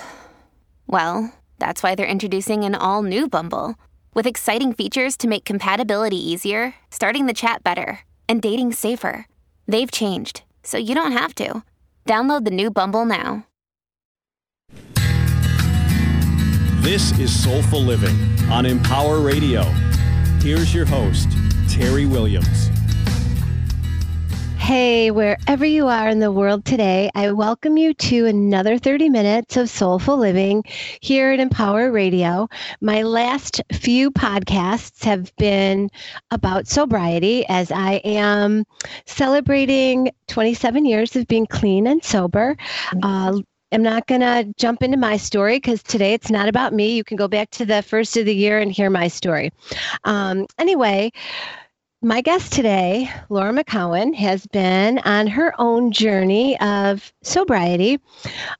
well, 0.91 1.33
that's 1.57 1.81
why 1.81 1.95
they're 1.95 2.05
introducing 2.05 2.65
an 2.65 2.75
all 2.75 3.01
new 3.01 3.27
Bumble 3.27 3.75
with 4.13 4.27
exciting 4.27 4.73
features 4.73 5.15
to 5.17 5.27
make 5.29 5.45
compatibility 5.45 6.17
easier, 6.17 6.75
starting 6.91 7.27
the 7.27 7.33
chat 7.33 7.63
better, 7.63 8.01
and 8.27 8.41
dating 8.41 8.73
safer. 8.73 9.25
They've 9.67 9.89
changed, 9.91 10.43
so 10.63 10.77
you 10.77 10.93
don't 10.93 11.13
have 11.13 11.33
to. 11.35 11.63
Download 12.05 12.43
the 12.43 12.51
new 12.51 12.69
Bumble 12.69 13.05
now. 13.05 13.47
This 16.81 17.17
is 17.19 17.31
Soulful 17.31 17.81
Living 17.81 18.17
on 18.51 18.65
Empower 18.65 19.21
Radio. 19.21 19.61
Here's 20.41 20.75
your 20.75 20.85
host, 20.85 21.29
Terry 21.69 22.05
Williams. 22.05 22.69
Hey, 24.71 25.11
wherever 25.11 25.65
you 25.65 25.89
are 25.89 26.07
in 26.07 26.19
the 26.19 26.31
world 26.31 26.63
today, 26.63 27.11
I 27.13 27.33
welcome 27.33 27.75
you 27.75 27.93
to 27.93 28.25
another 28.25 28.77
30 28.77 29.09
minutes 29.09 29.57
of 29.57 29.69
soulful 29.69 30.15
living 30.15 30.63
here 31.01 31.33
at 31.33 31.41
Empower 31.41 31.91
Radio. 31.91 32.47
My 32.79 33.01
last 33.01 33.61
few 33.73 34.11
podcasts 34.11 35.03
have 35.03 35.35
been 35.35 35.89
about 36.31 36.69
sobriety 36.69 37.45
as 37.49 37.69
I 37.69 37.95
am 38.05 38.63
celebrating 39.05 40.11
27 40.27 40.85
years 40.85 41.17
of 41.17 41.27
being 41.27 41.47
clean 41.47 41.85
and 41.85 42.01
sober. 42.01 42.55
Uh, 43.03 43.41
I'm 43.73 43.83
not 43.83 44.07
going 44.07 44.21
to 44.21 44.53
jump 44.57 44.83
into 44.83 44.95
my 44.95 45.17
story 45.17 45.57
because 45.57 45.83
today 45.83 46.13
it's 46.13 46.31
not 46.31 46.47
about 46.47 46.71
me. 46.71 46.95
You 46.95 47.03
can 47.03 47.17
go 47.17 47.27
back 47.27 47.49
to 47.51 47.65
the 47.65 47.81
first 47.81 48.15
of 48.15 48.23
the 48.23 48.33
year 48.33 48.59
and 48.59 48.71
hear 48.71 48.89
my 48.89 49.09
story. 49.09 49.51
Um, 50.05 50.45
anyway, 50.57 51.11
my 52.01 52.21
guest 52.21 52.51
today, 52.51 53.11
Laura 53.29 53.53
McKowen, 53.53 54.15
has 54.15 54.47
been 54.47 54.97
on 54.99 55.27
her 55.27 55.53
own 55.59 55.91
journey 55.91 56.59
of 56.59 57.13
sobriety, 57.21 57.99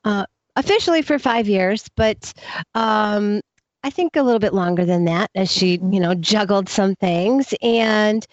uh, 0.06 0.26
officially 0.56 1.02
for 1.02 1.18
five 1.18 1.48
years, 1.48 1.90
but 1.96 2.34
um, 2.76 3.42
I 3.84 3.90
think 3.90 4.16
a 4.16 4.22
little 4.22 4.40
bit 4.40 4.54
longer 4.54 4.86
than 4.86 5.06
that 5.06 5.32
as 5.34 5.52
she, 5.52 5.80
you 5.92 6.00
know, 6.00 6.14
juggled 6.14 6.70
some 6.70 6.96
things. 6.96 7.54
And 7.64 8.26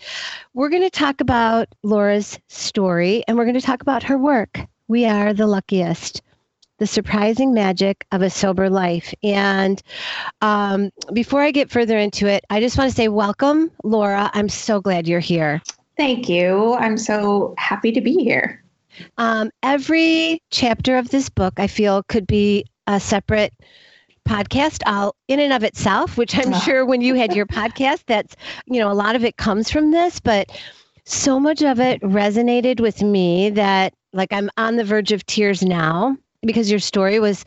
we're 0.53 0.69
going 0.69 0.83
to 0.83 0.91
talk 0.91 1.23
about 1.23 1.69
Laura's 1.83 2.39
story 2.49 3.25
and 3.27 3.39
we're 3.39 3.45
going 3.47 3.55
to 3.55 3.67
talk 3.67 3.81
about 3.81 4.03
her 4.03 4.19
work. 4.19 4.61
We 4.89 5.07
are 5.07 5.33
the 5.33 5.47
luckiest 5.47 6.21
the 6.79 6.87
surprising 6.87 7.53
magic 7.53 8.07
of 8.13 8.23
a 8.23 8.31
sober 8.31 8.71
life. 8.71 9.13
And 9.23 9.83
um, 10.41 10.91
before 11.13 11.43
I 11.43 11.51
get 11.51 11.71
further 11.71 11.99
into 11.99 12.27
it, 12.27 12.45
I 12.51 12.61
just 12.61 12.79
want 12.79 12.91
to 12.91 12.97
say 12.97 13.09
welcome, 13.09 13.71
Laura. 13.85 14.31
I'm 14.35 14.49
so 14.49 14.81
glad 14.81 15.07
you're 15.07 15.21
here. 15.21 15.61
Thank 15.97 16.29
you. 16.29 16.75
I'm 16.75 16.97
so 16.97 17.55
happy 17.59 17.93
to 17.93 18.01
be 18.01 18.15
here. 18.15 18.63
Um, 19.17 19.51
every 19.63 20.43
chapter 20.51 20.97
of 20.97 21.11
this 21.11 21.29
book, 21.29 21.55
I 21.59 21.67
feel, 21.67 22.03
could 22.05 22.27
be 22.27 22.65
a 22.87 22.99
separate 22.99 23.53
podcast 24.27 24.83
all 24.85 25.15
in 25.29 25.41
and 25.41 25.55
of 25.55 25.65
itself 25.65 26.19
which 26.19 26.37
i'm 26.37 26.53
sure 26.61 26.85
when 26.85 27.01
you 27.01 27.15
had 27.15 27.35
your 27.35 27.47
podcast 27.47 28.03
that's 28.07 28.37
you 28.67 28.79
know 28.79 28.91
a 28.91 28.93
lot 28.93 29.17
of 29.17 29.25
it 29.25 29.39
comes 29.39 29.71
from 29.71 29.91
this 29.91 30.21
but 30.21 30.51
so 31.07 31.41
much 31.41 31.63
of 31.63 31.81
it 31.81 31.99
resonated 32.03 32.79
with 32.79 33.01
me 33.01 33.49
that 33.49 33.95
like 34.13 34.31
i'm 34.31 34.51
on 34.59 34.77
the 34.77 34.85
verge 34.85 35.13
of 35.13 35.25
tears 35.25 35.63
now 35.63 36.15
because 36.43 36.71
your 36.71 36.81
story 36.81 37.21
was 37.21 37.45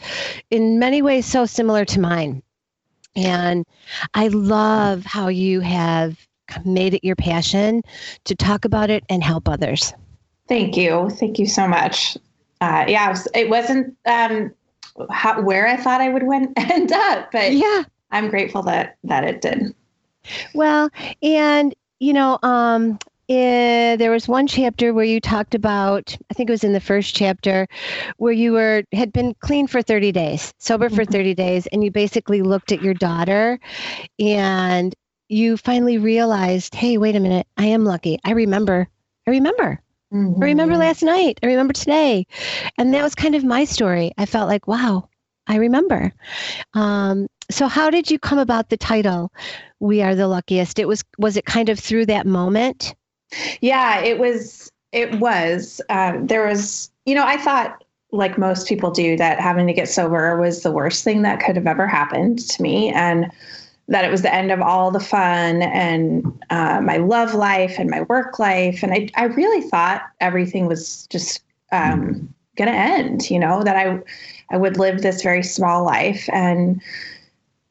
in 0.50 0.80
many 0.80 1.02
ways 1.02 1.26
so 1.26 1.46
similar 1.46 1.86
to 1.86 2.00
mine. 2.00 2.44
And 3.16 3.66
I 4.14 4.30
love 4.30 5.06
how 5.06 5.28
you 5.28 5.60
have 5.62 6.18
made 6.66 6.94
it 6.94 7.04
your 7.04 7.16
passion 7.16 7.82
to 8.26 8.36
talk 8.36 8.66
about 8.66 8.90
it 8.90 9.04
and 9.10 9.24
help 9.24 9.48
others. 9.48 9.94
Thank 10.48 10.76
you. 10.76 11.10
Thank 11.12 11.40
you 11.40 11.46
so 11.46 11.68
much. 11.68 12.18
Uh, 12.60 12.86
yeah, 12.88 13.08
it, 13.08 13.12
was, 13.12 13.28
it 13.34 13.50
wasn't 13.50 13.98
um, 14.06 14.54
how, 15.10 15.42
where 15.42 15.68
I 15.68 15.78
thought 15.78 16.02
I 16.02 16.10
would 16.10 16.24
win, 16.24 16.54
end 16.58 16.92
up, 16.92 17.32
but 17.32 17.54
yeah, 17.54 17.84
I'm 18.12 18.30
grateful 18.30 18.62
that 18.64 18.98
that 19.04 19.24
it 19.24 19.42
did. 19.42 19.74
Well, 20.54 20.90
and 21.24 21.74
you 22.00 22.14
know, 22.14 22.38
um, 22.44 23.00
uh, 23.32 23.96
there 23.96 24.12
was 24.12 24.28
one 24.28 24.46
chapter 24.46 24.94
where 24.94 25.06
you 25.06 25.22
talked 25.22 25.56
about 25.56 26.18
i 26.30 26.34
think 26.34 26.50
it 26.50 26.54
was 26.54 26.64
in 26.64 26.74
the 26.74 26.82
first 26.82 27.16
chapter 27.16 27.68
where 28.18 28.34
you 28.34 28.52
were 28.52 28.84
had 28.92 29.14
been 29.14 29.34
clean 29.40 29.68
for 29.68 29.82
30 29.82 30.12
days 30.12 30.54
sober 30.58 30.90
for 30.90 31.04
mm-hmm. 31.04 31.14
30 31.14 31.34
days 31.36 31.68
and 31.68 31.84
you 31.84 31.92
basically 31.92 32.42
looked 32.42 32.72
at 32.72 32.82
your 32.82 32.94
daughter 32.94 33.58
and 34.20 34.94
you 35.30 35.56
finally 35.56 35.98
realized 35.98 36.76
hey 36.76 36.98
wait 36.98 37.16
a 37.16 37.20
minute 37.20 37.48
i 37.58 37.66
am 37.66 37.86
lucky. 37.86 38.20
I 38.26 38.32
remember 38.32 38.88
i 39.28 39.32
remember. 39.32 39.82
Mm-hmm. 40.14 40.44
i 40.44 40.46
remember 40.46 40.76
last 40.76 41.04
night. 41.04 41.40
I 41.42 41.46
remember 41.46 41.72
today. 41.72 42.28
And 42.78 42.94
that 42.94 43.02
was 43.02 43.16
kind 43.16 43.34
of 43.34 43.46
my 43.46 43.64
story. 43.64 44.12
I 44.18 44.26
felt 44.26 44.50
like 44.50 44.68
wow 44.68 45.08
i 45.48 45.56
remember. 45.56 46.12
Um, 46.74 47.28
so 47.50 47.68
how 47.68 47.90
did 47.90 48.12
you 48.12 48.20
come 48.20 48.40
about 48.40 48.70
the 48.70 48.78
title 48.78 49.32
we 49.80 50.02
are 50.02 50.16
the 50.16 50.28
luckiest? 50.28 50.80
It 50.80 50.88
was 50.88 51.04
was 51.18 51.38
it 51.38 51.46
kind 51.46 51.70
of 51.70 51.80
through 51.80 52.08
that 52.08 52.26
moment 52.26 52.94
yeah, 53.62 54.00
it 54.02 54.20
was. 54.20 54.70
It 54.92 55.20
was. 55.20 55.80
Um, 55.90 56.28
there 56.28 56.46
was, 56.46 56.92
you 57.06 57.16
know, 57.16 57.26
I 57.26 57.38
thought, 57.38 57.84
like 58.12 58.38
most 58.38 58.68
people 58.68 58.92
do, 58.92 59.16
that 59.16 59.40
having 59.40 59.68
to 59.68 59.74
get 59.74 59.88
sober 59.88 60.38
was 60.38 60.64
the 60.64 60.72
worst 60.72 61.04
thing 61.04 61.22
that 61.22 61.40
could 61.40 61.56
have 61.56 61.68
ever 61.68 61.88
happened 61.88 62.40
to 62.50 62.62
me, 62.62 62.90
and 62.90 63.32
that 63.88 64.04
it 64.04 64.12
was 64.12 64.22
the 64.22 64.34
end 64.34 64.52
of 64.52 64.62
all 64.62 64.92
the 64.92 65.00
fun 65.00 65.62
and 65.62 66.26
uh, 66.50 66.82
my 66.82 66.98
love 66.98 67.34
life 67.34 67.76
and 67.80 67.90
my 67.90 68.02
work 68.04 68.38
life. 68.38 68.84
And 68.84 68.94
I, 68.94 69.10
I 69.16 69.26
really 69.26 69.62
thought 69.70 70.04
everything 70.20 70.68
was 70.68 71.08
just 71.08 71.42
um, 71.72 72.34
going 72.58 72.70
to 72.70 72.78
end. 72.78 73.30
You 73.30 73.40
know, 73.40 73.64
that 73.64 73.78
I, 73.78 74.00
I 74.50 74.58
would 74.58 74.78
live 74.78 75.02
this 75.02 75.22
very 75.22 75.44
small 75.44 75.84
life 75.84 76.28
and. 76.34 76.82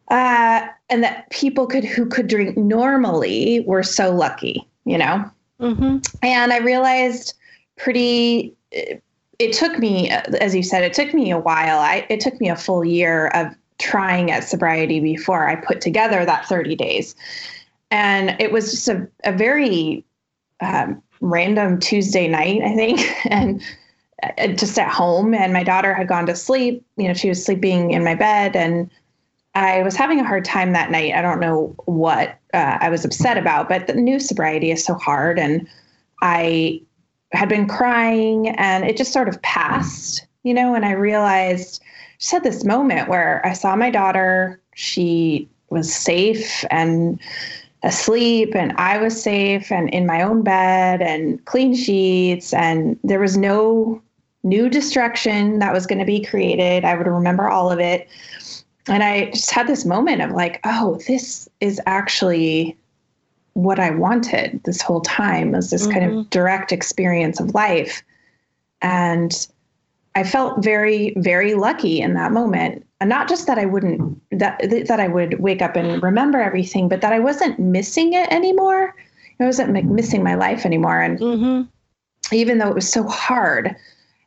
Uh, 0.09 0.67
and 0.89 1.05
that 1.05 1.31
people 1.31 1.69
could 1.69 1.85
who 1.85 2.05
could 2.05 2.27
drink 2.27 2.57
normally 2.57 3.61
were 3.61 3.85
so 3.85 4.13
lucky, 4.13 4.67
you 4.85 4.99
know. 4.99 5.25
Mm-hmm. 5.61 5.99
And 6.23 6.53
I 6.53 6.59
realized 6.59 7.35
pretty, 7.77 8.55
it, 8.73 9.53
took 9.53 9.79
me, 9.79 10.11
as 10.11 10.55
you 10.55 10.63
said, 10.63 10.83
it 10.83 10.95
took 10.95 11.15
me 11.15 11.31
a 11.31 11.39
while. 11.39 11.79
I, 11.79 12.07
it 12.09 12.21
took 12.21 12.41
me 12.41 12.49
a 12.49 12.57
full 12.57 12.85
year 12.85 13.29
of 13.29 13.55
trying 13.79 14.31
at 14.31 14.45
sobriety 14.45 15.01
before 15.01 15.49
I 15.49 15.57
put 15.57 15.81
together 15.81 16.25
that 16.25 16.47
30 16.47 16.77
days. 16.77 17.15
And 17.91 18.37
it 18.41 18.53
was 18.53 18.71
just 18.71 18.89
a, 18.89 19.09
a 19.25 19.33
very 19.33 20.05
um, 20.61 21.03
random 21.21 21.79
Tuesday 21.79 22.29
night, 22.29 22.63
I 22.63 22.75
think. 22.75 23.01
and 23.31 23.63
uh, 24.23 24.49
just 24.49 24.79
at 24.79 24.91
home 24.91 25.33
and 25.35 25.53
my 25.53 25.63
daughter 25.63 25.95
had 25.95 26.07
gone 26.07 26.27
to 26.27 26.37
sleep 26.37 26.85
you 26.99 27.09
know 27.09 27.15
she 27.15 27.31
was 27.31 27.43
sleeping 27.43 27.93
in 27.93 28.05
my 28.05 28.15
bed 28.15 28.55
and 28.55 28.91
I 29.55 29.83
was 29.83 29.97
having 29.97 30.21
a 30.21 30.25
hard 30.25 30.45
time 30.45 30.73
that 30.73 30.91
night. 30.91 31.15
I 31.15 31.23
don't 31.23 31.41
know 31.41 31.75
what 31.87 32.39
uh, 32.55 32.79
I 32.81 32.89
was 32.89 33.05
upset 33.05 33.37
about, 33.37 33.69
but 33.69 33.87
the 33.87 33.95
new 33.95 34.21
sobriety 34.21 34.71
is 34.71 34.85
so 34.85 34.95
hard. 34.95 35.39
And 35.39 35.67
I 36.23 36.81
had 37.33 37.49
been 37.49 37.67
crying 37.67 38.49
and 38.51 38.85
it 38.85 38.97
just 38.97 39.13
sort 39.13 39.29
of 39.29 39.41
passed, 39.43 40.27
you 40.43 40.55
know, 40.55 40.75
and 40.75 40.85
I 40.85 40.93
realized, 40.93 41.83
just 42.19 42.33
had 42.33 42.45
this 42.45 42.65
moment 42.65 43.09
where 43.09 43.45
I 43.45 43.53
saw 43.53 43.75
my 43.75 43.91
daughter. 43.91 44.61
She 44.75 45.49
was 45.71 45.95
safe 45.95 46.65
and 46.71 47.19
asleep, 47.83 48.55
and 48.55 48.73
I 48.73 48.99
was 48.99 49.21
safe 49.21 49.73
and 49.73 49.89
in 49.91 50.07
my 50.07 50.21
own 50.23 50.43
bed 50.43 51.01
and 51.01 51.43
clean 51.47 51.75
sheets. 51.75 52.53
And 52.53 52.99
there 53.03 53.21
was 53.21 53.37
no 53.37 54.03
new 54.43 54.69
destruction 54.69 55.59
that 55.61 55.73
was 55.73 55.87
going 55.87 55.99
to 55.99 56.05
be 56.05 56.25
created. 56.25 56.85
I 56.85 56.95
would 56.95 57.07
remember 57.07 57.49
all 57.49 57.71
of 57.71 57.79
it 57.79 58.09
and 58.89 59.03
I 59.03 59.31
just 59.31 59.51
had 59.51 59.67
this 59.67 59.85
moment 59.85 60.23
of 60.23 60.31
like, 60.31 60.61
oh, 60.65 60.99
this 61.07 61.49
is 61.61 61.81
actually 61.87 62.77
what 63.55 63.79
I 63.79 63.91
wanted 63.91 64.61
this 64.65 64.81
whole 64.81 65.01
time 65.01 65.53
was 65.53 65.71
this 65.71 65.83
mm-hmm. 65.83 65.93
kind 65.93 66.05
of 66.05 66.11
mm-hmm. 66.13 66.29
direct 66.31 66.73
experience 66.73 67.41
of 67.41 67.55
life. 67.55 68.03
And 68.83 69.47
I 70.15 70.25
felt 70.25 70.63
very, 70.63 71.15
very 71.17 71.55
lucky 71.55 72.01
in 72.01 72.15
that 72.15 72.33
moment. 72.33 72.87
And 73.01 73.09
not 73.09 73.29
just 73.29 73.47
that 73.47 73.59
I 73.59 73.67
wouldn't 73.67 74.21
that 74.31 74.61
that 74.89 75.01
I 75.01 75.09
would 75.09 75.41
wake 75.41 75.63
up 75.63 75.77
and 75.77 76.03
remember 76.03 76.41
everything, 76.41 76.89
but 76.89 77.01
that 77.01 77.13
I 77.13 77.19
wasn't 77.19 77.59
missing 77.59 78.13
it 78.13 78.31
anymore. 78.31 78.95
I 79.39 79.45
wasn't 79.45 79.85
missing 79.87 80.23
my 80.23 80.35
life 80.35 80.67
anymore. 80.67 81.01
And 81.01 81.19
mm-hmm. 81.19 82.35
even 82.35 82.59
though 82.59 82.69
it 82.69 82.75
was 82.75 82.91
so 82.91 83.07
hard 83.09 83.75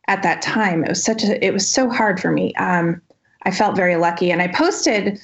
at 0.08 0.22
that 0.22 0.42
time, 0.42 0.82
it 0.84 0.88
was 0.88 1.04
such 1.04 1.22
a 1.22 1.44
it 1.44 1.52
was 1.52 1.68
so 1.68 1.88
hard 1.88 2.20
for 2.20 2.32
me. 2.32 2.52
Um, 2.54 3.00
I 3.44 3.50
felt 3.50 3.76
very 3.76 3.96
lucky. 3.96 4.30
And 4.30 4.40
I 4.42 4.48
posted 4.48 5.20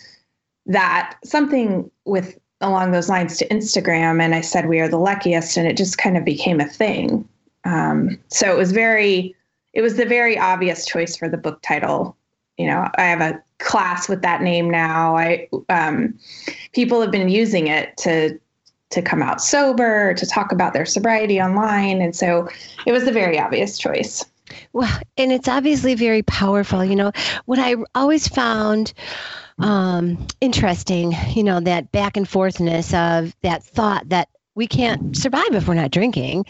that 0.67 1.17
something 1.25 1.90
with 2.05 2.38
along 2.61 2.93
those 2.93 3.08
lines 3.08 3.37
to 3.38 3.49
Instagram 3.49 4.20
and 4.20 4.34
I 4.34 4.40
said, 4.40 4.69
We 4.69 4.81
are 4.81 4.88
the 4.88 4.99
luckiest. 4.99 5.56
And 5.56 5.67
it 5.67 5.76
just 5.76 5.99
kind 5.99 6.17
of 6.17 6.25
became 6.25 6.61
a 6.61 6.67
thing. 6.67 7.26
Um, 7.64 8.19
so 8.28 8.52
it 8.52 8.56
was 8.56 8.72
very, 8.72 9.34
it 9.72 9.82
was 9.82 9.96
the 9.96 10.05
very 10.05 10.38
obvious 10.38 10.87
choice 10.87 11.17
for 11.17 11.28
the 11.28 11.37
book 11.37 11.61
title. 11.62 12.17
You 12.58 12.67
know, 12.67 12.88
I 12.96 13.02
have 13.02 13.20
a 13.20 13.43
class 13.58 14.08
with 14.08 14.23
that 14.23 14.43
name 14.43 14.70
now. 14.70 15.16
I, 15.16 15.49
um, 15.69 16.19
people 16.73 17.00
have 17.00 17.11
been 17.11 17.28
using 17.28 17.69
it 17.69 17.96
to, 17.99 18.38
to 18.90 19.02
come 19.02 19.23
out 19.23 19.40
sober, 19.40 20.14
to 20.14 20.26
talk 20.26 20.52
about 20.52 20.73
their 20.73 20.84
sobriety 20.84 21.40
online. 21.40 22.02
And 22.02 22.14
so 22.14 22.49
it 22.87 22.93
was 22.93 23.05
the 23.05 23.12
very 23.12 23.38
obvious 23.38 23.78
choice. 23.78 24.25
Well, 24.73 25.00
and 25.17 25.32
it's 25.32 25.49
obviously 25.49 25.94
very 25.94 26.23
powerful. 26.23 26.85
You 26.85 26.97
know, 26.97 27.12
what 27.47 27.58
I 27.58 27.76
always 27.94 28.29
found 28.29 28.93
um, 29.58 30.26
interesting, 30.41 31.14
you 31.35 31.44
know, 31.44 31.61
that 31.61 31.93
back 31.93 32.17
and 32.17 32.26
forthness 32.26 32.94
of 32.94 33.35
that 33.43 33.62
thought 33.62 34.08
that 34.08 34.29
we 34.55 34.67
can't 34.67 35.17
survive 35.17 35.55
if 35.55 35.69
we're 35.69 35.75
not 35.75 35.91
drinking. 35.91 36.44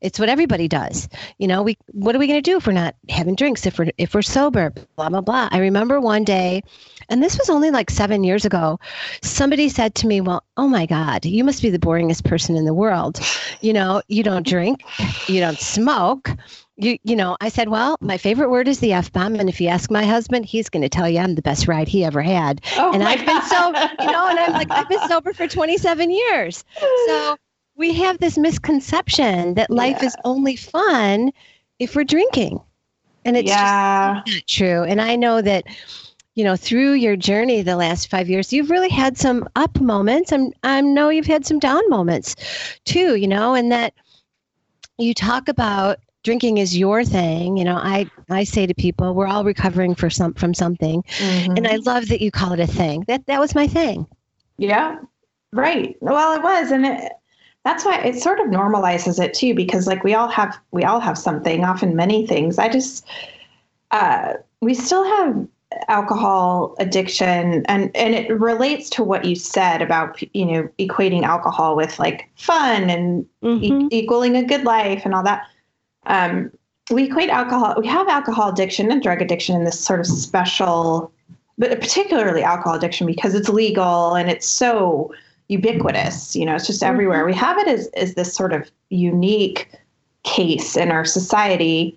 It's 0.00 0.18
what 0.18 0.28
everybody 0.28 0.68
does. 0.68 1.08
You 1.38 1.48
know, 1.48 1.62
we 1.62 1.76
what 1.88 2.14
are 2.14 2.18
we 2.18 2.26
going 2.26 2.42
to 2.42 2.50
do 2.50 2.56
if 2.56 2.66
we're 2.66 2.72
not 2.72 2.94
having 3.08 3.34
drinks 3.34 3.66
if 3.66 3.78
we're 3.78 3.90
if 3.98 4.14
we're 4.14 4.22
sober, 4.22 4.72
blah 4.96 5.08
blah 5.08 5.20
blah. 5.20 5.48
I 5.50 5.58
remember 5.58 6.00
one 6.00 6.24
day 6.24 6.62
and 7.08 7.22
this 7.22 7.36
was 7.36 7.50
only 7.50 7.70
like 7.70 7.90
7 7.90 8.22
years 8.22 8.44
ago. 8.44 8.78
Somebody 9.22 9.68
said 9.68 9.94
to 9.96 10.06
me, 10.06 10.20
"Well, 10.20 10.44
oh 10.56 10.68
my 10.68 10.86
god, 10.86 11.24
you 11.24 11.42
must 11.42 11.60
be 11.60 11.70
the 11.70 11.78
boringest 11.78 12.24
person 12.24 12.56
in 12.56 12.64
the 12.64 12.74
world. 12.74 13.20
You 13.60 13.72
know, 13.72 14.00
you 14.08 14.22
don't 14.22 14.46
drink, 14.46 14.82
you 15.26 15.40
don't 15.40 15.58
smoke, 15.58 16.30
you 16.80 16.98
you 17.04 17.14
know 17.14 17.36
i 17.40 17.48
said 17.48 17.68
well 17.68 17.96
my 18.00 18.16
favorite 18.16 18.50
word 18.50 18.66
is 18.66 18.80
the 18.80 18.92
f-bomb 18.92 19.36
and 19.36 19.48
if 19.48 19.60
you 19.60 19.68
ask 19.68 19.90
my 19.90 20.04
husband 20.04 20.44
he's 20.44 20.68
going 20.68 20.82
to 20.82 20.88
tell 20.88 21.08
you 21.08 21.18
i'm 21.18 21.34
the 21.34 21.42
best 21.42 21.68
ride 21.68 21.88
he 21.88 22.04
ever 22.04 22.22
had. 22.22 22.60
Oh 22.76 22.92
and 22.92 23.02
i've 23.02 23.24
been 23.24 23.42
so 23.42 23.66
you 23.66 24.10
know 24.10 24.28
and 24.28 24.38
i'm 24.38 24.52
like 24.52 24.70
i've 24.70 24.88
been 24.88 25.06
sober 25.08 25.32
for 25.32 25.46
27 25.46 26.10
years. 26.10 26.64
So 27.06 27.36
we 27.76 27.94
have 27.94 28.18
this 28.18 28.36
misconception 28.36 29.54
that 29.54 29.70
life 29.70 29.98
yeah. 30.00 30.06
is 30.06 30.16
only 30.24 30.56
fun 30.56 31.32
if 31.78 31.94
we're 31.94 32.04
drinking 32.04 32.60
and 33.24 33.36
it's 33.36 33.48
yeah. 33.48 34.22
just 34.24 34.36
not 34.36 34.46
true. 34.46 34.82
And 34.84 35.00
i 35.00 35.16
know 35.16 35.42
that 35.42 35.64
you 36.34 36.44
know 36.44 36.56
through 36.56 36.92
your 36.92 37.16
journey 37.16 37.62
the 37.62 37.76
last 37.76 38.10
five 38.10 38.28
years 38.28 38.52
you've 38.52 38.70
really 38.70 38.88
had 38.88 39.18
some 39.18 39.48
up 39.56 39.80
moments. 39.80 40.32
And 40.32 40.54
i 40.62 40.80
know 40.80 41.10
you've 41.10 41.26
had 41.26 41.46
some 41.46 41.58
down 41.58 41.88
moments 41.88 42.36
too 42.84 43.16
you 43.16 43.28
know 43.28 43.54
and 43.54 43.70
that 43.70 43.94
you 44.98 45.14
talk 45.14 45.48
about 45.48 45.98
drinking 46.22 46.58
is 46.58 46.76
your 46.76 47.04
thing 47.04 47.56
you 47.56 47.64
know 47.64 47.76
i 47.76 48.08
i 48.28 48.44
say 48.44 48.66
to 48.66 48.74
people 48.74 49.14
we're 49.14 49.26
all 49.26 49.44
recovering 49.44 49.94
for 49.94 50.10
some 50.10 50.34
from 50.34 50.54
something. 50.54 51.02
Mm-hmm. 51.02 51.52
and 51.56 51.66
i 51.66 51.76
love 51.76 52.08
that 52.08 52.20
you 52.20 52.30
call 52.30 52.52
it 52.52 52.60
a 52.60 52.66
thing. 52.66 53.04
That 53.08 53.26
that 53.26 53.40
was 53.40 53.54
my 53.54 53.66
thing. 53.66 54.06
Yeah 54.58 54.98
right. 55.52 55.96
Well 56.00 56.36
it 56.36 56.42
was 56.42 56.70
and 56.70 56.86
it 56.86 57.12
that's 57.64 57.84
why 57.84 58.00
it 58.00 58.16
sort 58.16 58.40
of 58.40 58.46
normalizes 58.46 59.22
it 59.22 59.34
too 59.34 59.54
because 59.54 59.86
like 59.86 60.02
we 60.04 60.14
all 60.14 60.28
have 60.28 60.58
we 60.70 60.84
all 60.84 61.00
have 61.00 61.18
something 61.18 61.64
often 61.64 61.96
many 61.96 62.26
things. 62.26 62.58
I 62.58 62.68
just 62.68 63.06
uh 63.90 64.34
we 64.60 64.74
still 64.74 65.04
have 65.04 65.46
alcohol 65.88 66.74
addiction 66.78 67.64
and 67.66 67.90
and 67.94 68.14
it 68.14 68.40
relates 68.40 68.90
to 68.90 69.04
what 69.04 69.24
you 69.24 69.36
said 69.36 69.82
about 69.82 70.20
you 70.34 70.44
know 70.44 70.68
equating 70.78 71.22
alcohol 71.22 71.76
with 71.76 71.98
like 71.98 72.28
fun 72.36 72.90
and 72.90 73.26
mm-hmm. 73.42 73.82
e- 73.82 73.88
equaling 73.92 74.36
a 74.36 74.44
good 74.44 74.64
life 74.64 75.02
and 75.04 75.14
all 75.14 75.22
that 75.22 75.46
um, 76.10 76.50
we 76.90 77.04
equate 77.04 77.30
alcohol, 77.30 77.76
we 77.78 77.86
have 77.86 78.08
alcohol 78.08 78.50
addiction 78.50 78.90
and 78.90 79.00
drug 79.00 79.22
addiction 79.22 79.54
in 79.54 79.64
this 79.64 79.78
sort 79.78 80.00
of 80.00 80.06
special, 80.06 81.12
but 81.56 81.80
particularly 81.80 82.42
alcohol 82.42 82.74
addiction 82.74 83.06
because 83.06 83.34
it's 83.34 83.48
legal 83.48 84.14
and 84.14 84.28
it's 84.28 84.46
so 84.46 85.14
ubiquitous, 85.46 86.34
you 86.34 86.44
know, 86.44 86.56
it's 86.56 86.66
just 86.66 86.82
everywhere. 86.82 87.20
Mm-hmm. 87.20 87.26
We 87.26 87.34
have 87.34 87.58
it 87.58 87.68
as, 87.68 87.86
as 87.94 88.14
this 88.14 88.34
sort 88.34 88.52
of 88.52 88.68
unique 88.88 89.70
case 90.24 90.76
in 90.76 90.90
our 90.90 91.04
society. 91.04 91.96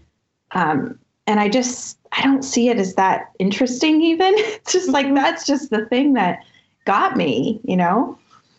Um, 0.51 0.99
and 1.25 1.39
I 1.39 1.49
just, 1.49 1.97
I 2.11 2.21
don't 2.21 2.43
see 2.43 2.69
it 2.69 2.77
as 2.77 2.93
that 2.95 3.31
interesting 3.39 4.01
even. 4.01 4.35
It's 4.37 4.73
just 4.73 4.89
like, 4.89 5.07
mm-hmm. 5.07 5.15
that's 5.15 5.45
just 5.45 5.71
the 5.71 5.87
thing 5.87 6.13
that 6.13 6.39
got 6.85 7.17
me, 7.17 7.59
you 7.63 7.77
know? 7.77 8.17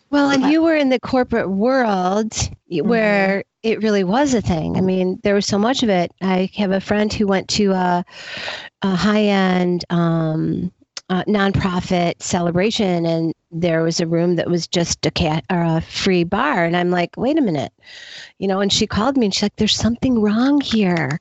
Well, 0.09 0.29
and 0.29 0.51
you 0.51 0.61
were 0.61 0.75
in 0.75 0.89
the 0.89 0.99
corporate 0.99 1.49
world 1.49 2.31
mm-hmm. 2.31 2.87
where 2.87 3.43
it 3.65 3.81
really 3.81 4.03
was 4.03 4.35
a 4.35 4.41
thing. 4.41 4.77
I 4.77 4.81
mean, 4.81 5.19
there 5.23 5.33
was 5.33 5.47
so 5.47 5.57
much 5.57 5.81
of 5.81 5.89
it. 5.89 6.11
I 6.21 6.51
have 6.55 6.69
a 6.69 6.79
friend 6.79 7.11
who 7.11 7.25
went 7.25 7.49
to 7.49 7.71
a, 7.71 8.05
a 8.83 8.95
high 8.95 9.23
end 9.23 9.83
um, 9.89 10.71
uh, 11.09 11.23
nonprofit 11.23 12.21
celebration, 12.21 13.07
and 13.07 13.33
there 13.51 13.81
was 13.81 13.99
a 13.99 14.05
room 14.05 14.35
that 14.35 14.47
was 14.47 14.67
just 14.67 15.03
a 15.07 15.09
cat 15.09 15.45
or 15.51 15.63
a 15.63 15.81
free 15.81 16.23
bar. 16.23 16.63
And 16.63 16.77
I'm 16.77 16.91
like, 16.91 17.17
wait 17.17 17.39
a 17.39 17.41
minute, 17.41 17.73
you 18.37 18.47
know. 18.47 18.59
And 18.59 18.71
she 18.71 18.85
called 18.85 19.17
me, 19.17 19.25
and 19.25 19.33
she's 19.33 19.41
like, 19.41 19.55
"There's 19.55 19.75
something 19.75 20.21
wrong 20.21 20.61
here," 20.61 21.19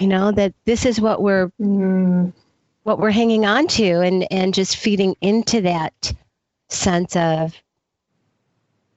you 0.00 0.06
know. 0.06 0.32
That 0.32 0.54
this 0.64 0.86
is 0.86 0.98
what 0.98 1.20
we're 1.20 1.50
mm, 1.60 2.32
what 2.84 2.98
we're 2.98 3.10
hanging 3.10 3.44
on 3.44 3.66
to, 3.68 4.00
and 4.00 4.26
and 4.32 4.54
just 4.54 4.78
feeding 4.78 5.14
into 5.20 5.60
that 5.60 6.14
sense 6.70 7.14
of 7.16 7.54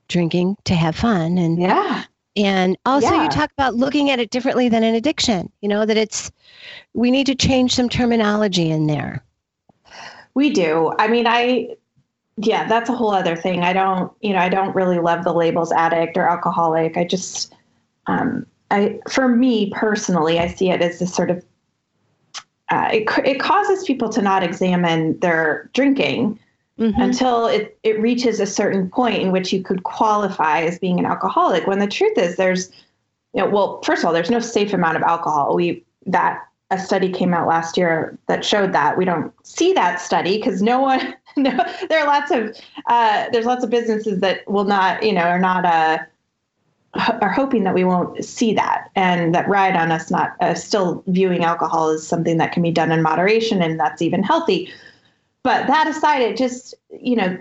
drinking 0.08 0.56
to 0.64 0.76
have 0.76 0.96
fun 0.96 1.38
and 1.38 1.60
yeah 1.60 2.06
and 2.36 2.78
also, 2.86 3.12
yeah. 3.12 3.24
you 3.24 3.30
talk 3.30 3.52
about 3.52 3.76
looking 3.76 4.10
at 4.10 4.20
it 4.20 4.30
differently 4.30 4.70
than 4.70 4.84
an 4.84 4.96
addiction, 4.96 5.52
you 5.62 5.68
know, 5.68 5.86
that 5.86 5.98
it's, 5.98 6.32
we 6.94 7.12
need 7.12 7.26
to 7.26 7.36
change 7.36 7.74
some 7.74 7.90
terminology 7.90 8.70
in 8.70 8.88
there. 8.88 9.24
We 10.36 10.52
do. 10.52 10.94
I 11.00 11.08
mean, 11.08 11.28
I, 11.28 11.76
yeah, 12.38 12.68
that's 12.68 12.90
a 12.90 12.96
whole 12.96 13.12
other 13.12 13.36
thing. 13.36 13.64
I 13.64 13.74
don't, 13.74 14.12
you 14.22 14.32
know, 14.32 14.40
I 14.40 14.48
don't 14.48 14.74
really 14.76 15.00
love 15.00 15.24
the 15.24 15.34
labels 15.34 15.72
addict 15.72 16.18
or 16.18 16.30
alcoholic. 16.30 16.96
I 16.96 17.04
just, 17.04 17.54
um, 18.08 18.46
I, 18.72 19.00
for 19.10 19.28
me 19.28 19.72
personally, 19.72 20.40
I 20.40 20.48
see 20.48 20.70
it 20.70 20.82
as 20.82 21.00
this 21.00 21.14
sort 21.14 21.32
of, 21.32 21.44
uh, 22.70 22.90
it, 22.94 23.10
it 23.26 23.40
causes 23.40 23.84
people 23.84 24.10
to 24.10 24.22
not 24.22 24.44
examine 24.44 25.20
their 25.20 25.70
drinking 25.74 26.40
mm-hmm. 26.80 27.02
until 27.02 27.46
it, 27.48 27.78
it 27.84 28.00
reaches 28.00 28.40
a 28.40 28.46
certain 28.46 28.90
point 28.90 29.22
in 29.22 29.32
which 29.32 29.52
you 29.54 29.62
could 29.62 29.84
qualify 29.84 30.62
as 30.62 30.80
being 30.80 31.00
an 31.00 31.06
alcoholic. 31.06 31.68
When 31.68 31.80
the 31.80 31.88
truth 31.88 32.18
is, 32.18 32.38
there's, 32.38 32.72
you 33.34 33.42
know, 33.42 33.50
well, 33.50 33.82
first 33.84 34.02
of 34.02 34.08
all, 34.08 34.14
there's 34.14 34.32
no 34.32 34.40
safe 34.40 34.74
amount 34.74 34.98
of 34.98 35.04
alcohol. 35.04 35.56
We 35.56 35.84
that 36.06 36.46
a 36.72 36.80
study 36.80 37.12
came 37.12 37.34
out 37.34 37.48
last 37.48 37.78
year 37.78 38.18
that 38.28 38.46
showed 38.46 38.74
that 38.74 38.98
we 38.98 39.04
don't 39.04 39.34
see 39.46 39.74
that 39.74 40.00
study 40.00 40.38
because 40.38 40.62
no 40.62 40.80
one 40.80 41.16
no, 41.38 41.52
there 41.90 42.00
are 42.00 42.08
lots 42.08 42.32
of 42.32 42.56
uh, 42.88 43.26
there's 43.32 43.46
lots 43.46 43.64
of 43.64 43.70
businesses 43.70 44.20
that 44.22 44.48
will 44.50 44.66
not 44.66 45.04
you 45.04 45.14
know 45.14 45.22
are 45.22 45.40
not 45.40 45.66
uh, 45.66 45.98
are 47.22 47.32
hoping 47.32 47.64
that 47.64 47.74
we 47.74 47.84
won't 47.84 48.24
see 48.24 48.54
that 48.54 48.90
and 48.96 49.34
that 49.34 49.48
ride 49.48 49.76
on 49.76 49.92
us 49.92 50.12
not 50.12 50.36
uh, 50.42 50.54
still 50.54 51.04
viewing 51.08 51.44
alcohol 51.44 51.90
as 51.90 52.06
something 52.06 52.38
that 52.38 52.52
can 52.52 52.64
be 52.64 52.72
done 52.72 52.92
in 52.92 53.02
moderation 53.02 53.62
and 53.62 53.80
that's 53.80 54.02
even 54.02 54.24
healthy 54.24 54.72
but 55.44 55.68
that 55.68 55.88
aside, 55.88 56.22
it 56.22 56.38
just, 56.38 56.76
you 57.02 57.16
know, 57.16 57.38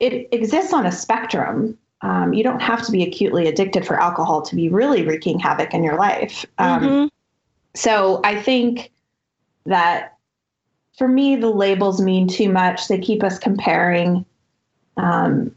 it 0.00 0.28
exists 0.32 0.72
on 0.72 0.86
a 0.86 0.92
spectrum. 0.92 1.78
Um, 2.00 2.32
you 2.32 2.42
don't 2.42 2.60
have 2.60 2.84
to 2.86 2.92
be 2.92 3.02
acutely 3.02 3.46
addicted 3.46 3.86
for 3.86 4.00
alcohol 4.00 4.42
to 4.42 4.56
be 4.56 4.68
really 4.68 5.06
wreaking 5.06 5.38
havoc 5.38 5.72
in 5.72 5.84
your 5.84 5.96
life. 5.96 6.44
Um, 6.58 6.82
mm-hmm. 6.82 7.06
So 7.74 8.20
I 8.24 8.40
think 8.40 8.90
that 9.66 10.16
for 10.96 11.06
me, 11.06 11.36
the 11.36 11.50
labels 11.50 12.00
mean 12.00 12.26
too 12.26 12.50
much. 12.50 12.88
They 12.88 12.98
keep 12.98 13.22
us 13.22 13.38
comparing. 13.38 14.24
Um, 14.96 15.54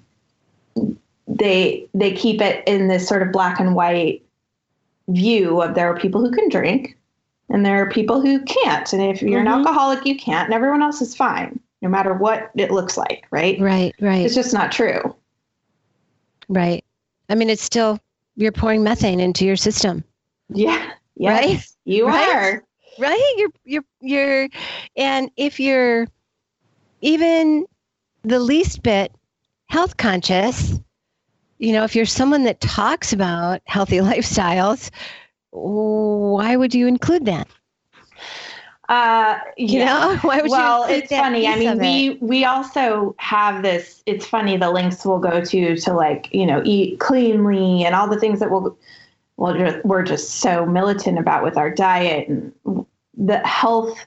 they 1.28 1.88
they 1.94 2.14
keep 2.14 2.42
it 2.42 2.66
in 2.68 2.88
this 2.88 3.08
sort 3.08 3.22
of 3.22 3.32
black 3.32 3.60
and 3.60 3.76
white 3.76 4.24
view 5.08 5.62
of 5.62 5.76
there 5.76 5.92
are 5.92 5.98
people 5.98 6.22
who 6.22 6.32
can 6.32 6.50
drink 6.50 6.98
and 7.50 7.66
there 7.66 7.82
are 7.82 7.90
people 7.90 8.22
who 8.22 8.42
can't. 8.44 8.92
And 8.94 9.02
if 9.02 9.22
you're 9.22 9.40
mm-hmm. 9.40 9.48
an 9.48 9.54
alcoholic, 9.60 10.06
you 10.06 10.18
can't, 10.18 10.46
and 10.46 10.54
everyone 10.54 10.82
else 10.82 11.02
is 11.02 11.16
fine, 11.16 11.60
no 11.82 11.90
matter 11.90 12.14
what 12.14 12.52
it 12.56 12.72
looks 12.72 12.98
like, 12.98 13.26
right? 13.32 13.60
Right, 13.60 13.94
right. 14.00 14.26
It's 14.26 14.36
just 14.36 14.54
not 14.54 14.72
true. 14.72 15.16
Right. 16.48 16.84
I 17.30 17.36
mean, 17.36 17.50
it's 17.50 17.64
still, 17.64 18.00
you're 18.36 18.52
pouring 18.52 18.84
methane 18.84 19.20
into 19.20 19.46
your 19.46 19.56
system. 19.56 20.04
Yeah. 20.50 20.92
Yes, 21.16 21.44
right? 21.44 21.68
You 21.86 22.08
right? 22.08 22.36
are. 22.36 22.64
Right? 23.00 23.34
You're, 23.38 23.50
you're, 23.64 23.84
you're, 24.02 24.50
and 24.96 25.32
if 25.38 25.60
you're, 25.60 26.08
even 27.02 27.66
the 28.24 28.40
least 28.40 28.82
bit 28.82 29.12
health 29.68 29.98
conscious, 29.98 30.80
you 31.60 31.72
know, 31.72 31.84
if 31.84 31.96
you're 31.96 32.06
someone 32.06 32.44
that 32.46 32.62
talks 32.62 33.14
about 33.14 33.62
healthy 33.66 33.98
lifestyles, 34.00 34.90
why 35.56 36.56
would 36.56 36.74
you 36.76 36.88
include 36.88 37.26
that? 37.26 37.48
Uh, 38.90 39.40
You 39.58 39.80
yeah. 39.80 39.86
know, 39.86 40.18
why 40.22 40.42
would 40.42 40.52
well, 40.52 40.88
you 40.90 40.96
it's 40.98 41.10
funny. 41.10 41.48
I 41.48 41.58
mean, 41.58 41.80
we 41.80 42.10
it? 42.10 42.22
we 42.22 42.46
also 42.46 43.16
have 43.18 43.64
this. 43.64 44.04
It's 44.06 44.26
funny 44.26 44.58
the 44.58 44.72
links 44.72 45.06
we'll 45.06 45.20
go 45.20 45.44
to 45.44 45.76
to 45.76 45.94
like 45.94 46.34
you 46.34 46.46
know 46.46 46.62
eat 46.66 47.00
cleanly 47.00 47.84
and 47.84 47.96
all 47.96 48.08
the 48.08 48.20
things 48.20 48.40
that 48.40 48.52
we'll 48.52 48.78
we're 49.38 50.04
just 50.04 50.36
so 50.36 50.66
militant 50.66 51.20
about 51.20 51.44
with 51.44 51.58
our 51.58 51.70
diet 51.70 52.28
and 52.30 52.54
the 53.18 53.40
health 53.46 53.98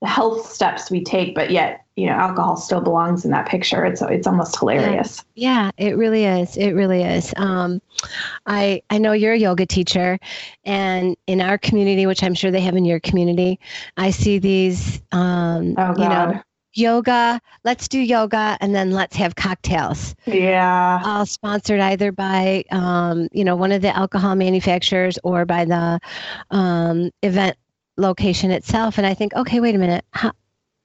the 0.00 0.06
health 0.08 0.46
steps 0.46 0.90
we 0.90 1.02
take, 1.02 1.34
but 1.34 1.50
yet 1.50 1.84
you 1.98 2.06
know 2.06 2.12
alcohol 2.12 2.56
still 2.56 2.80
belongs 2.80 3.24
in 3.24 3.32
that 3.32 3.48
picture. 3.48 3.84
It's 3.84 4.00
it's 4.02 4.26
almost 4.26 4.56
hilarious. 4.56 5.24
Yeah, 5.34 5.72
it 5.76 5.96
really 5.96 6.24
is. 6.24 6.56
It 6.56 6.70
really 6.70 7.02
is. 7.02 7.34
Um, 7.36 7.82
I 8.46 8.82
I 8.88 8.98
know 8.98 9.12
you're 9.12 9.32
a 9.32 9.38
yoga 9.38 9.66
teacher, 9.66 10.18
and 10.64 11.16
in 11.26 11.40
our 11.40 11.58
community, 11.58 12.06
which 12.06 12.22
I'm 12.22 12.34
sure 12.34 12.52
they 12.52 12.60
have 12.60 12.76
in 12.76 12.84
your 12.84 13.00
community, 13.00 13.58
I 13.96 14.10
see 14.10 14.38
these. 14.38 15.02
Um, 15.10 15.74
Oh 15.76 15.94
you 15.98 16.08
know, 16.08 16.40
yoga. 16.72 17.40
Let's 17.64 17.88
do 17.88 17.98
yoga, 17.98 18.56
and 18.60 18.74
then 18.74 18.92
let's 18.92 19.16
have 19.16 19.34
cocktails. 19.34 20.14
Yeah. 20.26 21.02
all 21.04 21.26
sponsored 21.26 21.80
either 21.80 22.12
by 22.12 22.62
um, 22.70 23.28
you 23.32 23.44
know 23.44 23.56
one 23.56 23.72
of 23.72 23.82
the 23.82 23.94
alcohol 23.96 24.36
manufacturers 24.36 25.18
or 25.24 25.44
by 25.44 25.64
the 25.64 25.98
um, 26.52 27.10
event 27.22 27.56
location 27.96 28.52
itself 28.52 28.96
and 28.96 29.04
i 29.08 29.12
think 29.12 29.34
okay 29.34 29.58
wait 29.58 29.74
a 29.74 29.78
minute 29.78 30.04
how, 30.12 30.30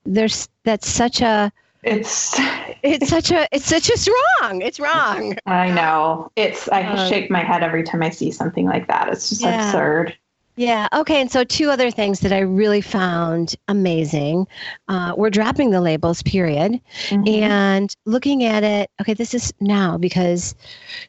there's 0.06 0.50
that's 0.64 0.88
such 0.88 1.22
a 1.22 1.52
It's 1.84 2.36
it's 2.84 3.10
such 3.10 3.32
a 3.32 3.48
it's 3.52 3.66
such 3.66 3.84
just 3.84 4.10
wrong 4.42 4.62
it's 4.62 4.80
wrong 4.80 5.36
I 5.46 5.72
know. 5.72 6.32
It's 6.36 6.70
I 6.70 6.84
Um, 6.84 6.98
shake 6.98 7.30
my 7.30 7.44
head 7.44 7.64
every 7.64 7.84
time 7.84 8.02
I 8.04 8.10
see 8.10 8.32
something 8.32 8.66
like 8.66 8.88
that. 8.88 9.10
It's 9.10 9.30
just 9.30 9.42
Yeah. 9.42 9.56
absurd. 9.56 10.18
Yeah 10.56 10.88
okay 10.94 11.20
and 11.20 11.32
so 11.32 11.44
two 11.44 11.70
other 11.72 11.90
things 11.90 12.20
that 12.20 12.32
i 12.32 12.40
really 12.40 12.82
found 12.82 13.56
amazing 13.68 14.46
uh, 14.88 15.14
we're 15.18 15.30
dropping 15.30 15.72
the 15.72 15.82
labels 15.82 16.22
period 16.24 16.80
Mhm. 17.10 17.28
and 17.42 17.96
looking 18.06 18.44
at 18.44 18.64
it 18.64 18.90
okay 19.02 19.14
this 19.14 19.34
is 19.34 19.52
now 19.60 19.98
because 19.98 20.54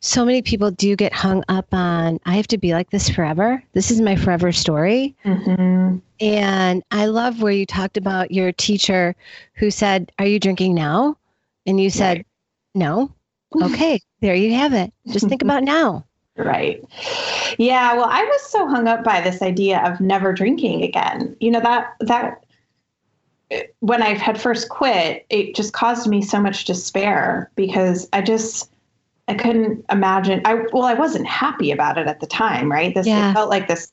so 0.01 0.25
many 0.25 0.41
people 0.41 0.71
do 0.71 0.97
get 0.97 1.13
hung 1.13 1.45
up 1.49 1.67
on 1.75 2.19
i 2.25 2.35
have 2.37 2.47
to 2.49 2.59
be 2.59 2.73
like 2.73 2.91
this 2.91 3.09
forever 3.11 3.63
this 3.75 3.91
is 3.91 4.01
my 4.01 4.17
forever 4.17 4.51
story 4.53 5.15
Mhm. 5.25 6.01
and 6.21 6.83
i 6.91 7.07
love 7.07 7.43
where 7.43 7.53
you 7.53 7.67
talked 7.67 7.97
about 7.99 8.31
your 8.31 8.51
teacher 8.53 9.15
who 9.55 9.71
said 9.71 10.11
are 10.19 10.27
you 10.27 10.39
drinking 10.41 10.75
now 10.75 11.17
and 11.67 11.79
you 11.81 11.91
said 11.91 12.19
Right. 12.19 12.27
no 12.75 13.13
okay 13.63 14.01
there 14.21 14.35
you 14.35 14.55
have 14.55 14.73
it 14.73 14.93
just 15.09 15.29
think 15.29 15.43
about 15.43 15.63
now 15.65 16.05
Right. 16.37 16.85
Yeah, 17.59 17.95
well, 17.95 18.09
I 18.11 18.25
was 18.25 18.43
so 18.43 18.67
hung 18.67 18.89
up 18.89 19.05
by 19.05 19.21
this 19.21 19.41
idea 19.41 19.81
of 19.85 20.01
never 20.01 20.33
drinking 20.33 20.83
again. 20.83 21.37
You 21.41 21.53
know, 21.53 21.61
that 21.61 21.95
that 22.01 22.45
when 23.81 24.03
I 24.03 24.15
had 24.15 24.41
first 24.41 24.69
quit, 24.69 25.27
it 25.31 25.55
just 25.55 25.73
caused 25.73 26.09
me 26.09 26.23
so 26.23 26.41
much 26.41 26.65
despair 26.65 27.51
because 27.55 28.09
I 28.13 28.21
just 28.23 28.71
I 29.29 29.35
couldn't 29.35 29.85
imagine 29.91 30.41
I 30.45 30.65
well, 30.73 30.85
I 30.85 30.95
wasn't 30.95 31.27
happy 31.27 31.71
about 31.71 31.99
it 31.99 32.09
at 32.09 32.21
the 32.21 32.27
time, 32.27 32.71
right? 32.71 32.95
This 32.95 33.07
Yeah. 33.07 33.31
it 33.31 33.35
felt 33.35 33.51
like 33.51 33.69
this 33.69 33.93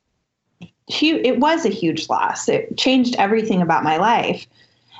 huge 0.87 1.25
it 1.25 1.39
was 1.39 1.65
a 1.65 1.69
huge 1.69 2.09
loss. 2.09 2.49
It 2.49 2.75
changed 2.77 3.15
everything 3.17 3.61
about 3.61 3.83
my 3.83 3.97
life. 3.97 4.47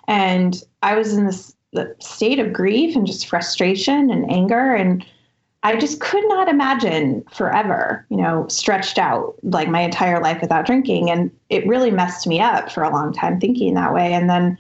And 0.08 0.62
I 0.84 0.96
was 0.96 1.14
in 1.14 1.26
this 1.26 1.56
the 1.74 1.96
state 2.00 2.38
of 2.38 2.54
grief 2.54 2.96
and 2.96 3.08
just 3.08 3.28
frustration 3.28 4.12
and 4.12 4.30
anger 4.30 4.76
and 4.76 5.06
I 5.64 5.76
just 5.76 6.00
could 6.00 6.28
not 6.28 6.48
imagine 6.48 7.24
forever, 7.32 8.06
you 8.10 8.18
know, 8.18 8.48
stretched 8.48 8.98
out 8.98 9.36
like 9.44 9.68
my 9.68 9.82
entire 9.82 10.20
life 10.22 10.42
without 10.42 10.66
drinking. 10.66 11.12
And 11.12 11.30
it 11.50 11.68
really 11.68 11.92
messed 11.92 12.26
me 12.26 12.40
up 12.40 12.72
for 12.72 12.84
a 12.84 12.90
long 12.90 13.14
time 13.14 13.40
thinking 13.40 13.76
that 13.76 13.94
way. 13.94 14.14
And 14.14 14.28
then 14.30 14.58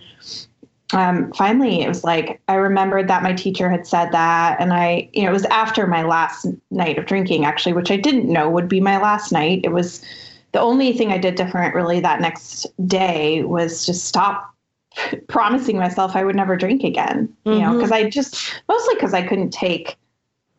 um, 0.93 1.31
finally, 1.34 1.81
it 1.81 1.88
was 1.88 2.03
like, 2.03 2.39
I 2.48 2.55
remembered 2.55 3.08
that 3.08 3.24
my 3.24 3.34
teacher 3.34 3.70
had 3.70 3.88
said 3.88 4.12
that. 4.12 4.58
And 4.60 4.74
I, 4.74 5.10
you 5.13 5.24
know, 5.24 5.29
it 5.29 5.34
was 5.34 5.46
after 5.46 5.88
my 5.88 6.03
last 6.03 6.46
night 6.70 7.00
of 7.00 7.05
drinking, 7.08 7.46
actually, 7.46 7.74
which 7.74 7.89
I 7.89 7.98
didn't 7.98 8.31
know 8.31 8.50
would 8.50 8.67
be 8.67 8.81
my 8.81 8.98
last 8.98 9.31
night. 9.31 9.62
It 9.63 9.72
was 9.72 10.03
the 10.51 10.60
only 10.60 10.93
thing 10.93 11.12
I 11.12 11.17
did 11.17 11.36
different 11.36 11.74
really 11.74 12.00
that 12.01 12.22
next 12.22 12.67
day 12.86 13.41
was 13.43 13.86
just 13.86 14.05
stop 14.05 14.53
promising 15.29 15.77
myself 15.77 16.15
I 16.15 16.24
would 16.25 16.36
never 16.36 16.58
drink 16.58 16.84
again, 16.84 17.34
you 17.46 17.60
know, 17.60 17.70
Mhm. 17.72 17.77
because 17.77 17.91
I 17.91 18.10
just, 18.10 18.62
mostly 18.67 18.96
because 18.96 19.13
I 19.13 19.22
couldn't 19.25 19.51
take 19.51 19.98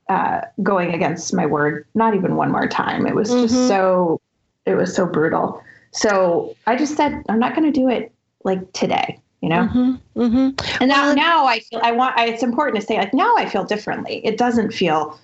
uh, 0.09 0.43
going 0.63 0.95
against 0.95 1.33
my 1.35 1.47
word, 1.47 1.87
not 1.95 2.15
even 2.15 2.37
one 2.37 2.51
more 2.51 2.67
time. 2.67 3.07
It 3.07 3.15
was 3.15 3.31
Mhm. 3.31 3.41
just 3.43 3.69
so, 3.69 4.21
it 4.67 4.75
was 4.75 4.95
so 4.95 5.07
brutal. 5.07 5.63
So 5.93 6.55
I 6.67 6.77
just 6.77 6.97
said, 6.97 7.23
I'm 7.29 7.39
not 7.39 7.55
going 7.55 7.71
to 7.71 7.81
do 7.81 7.89
it 7.89 8.13
like 8.45 8.73
today, 8.73 9.19
you 9.41 9.49
know? 9.49 9.65
hmm 9.65 9.95
hmm 10.15 10.51
And 10.81 10.89
now, 10.89 11.03
Well- 11.07 11.17
now 11.17 11.47
I 11.47 11.61
feel, 11.61 11.81
I 11.83 11.93
want, 11.93 12.17
I, 12.19 12.27
it's 12.27 12.43
important 12.43 12.81
to 12.81 12.87
say 12.87 12.99
like, 12.99 13.15
now 13.15 13.35
I 13.37 13.47
feel 13.47 13.65
differently. 13.65 14.21
It 14.25 14.37
doesn't 14.37 14.73
feel 14.73 15.19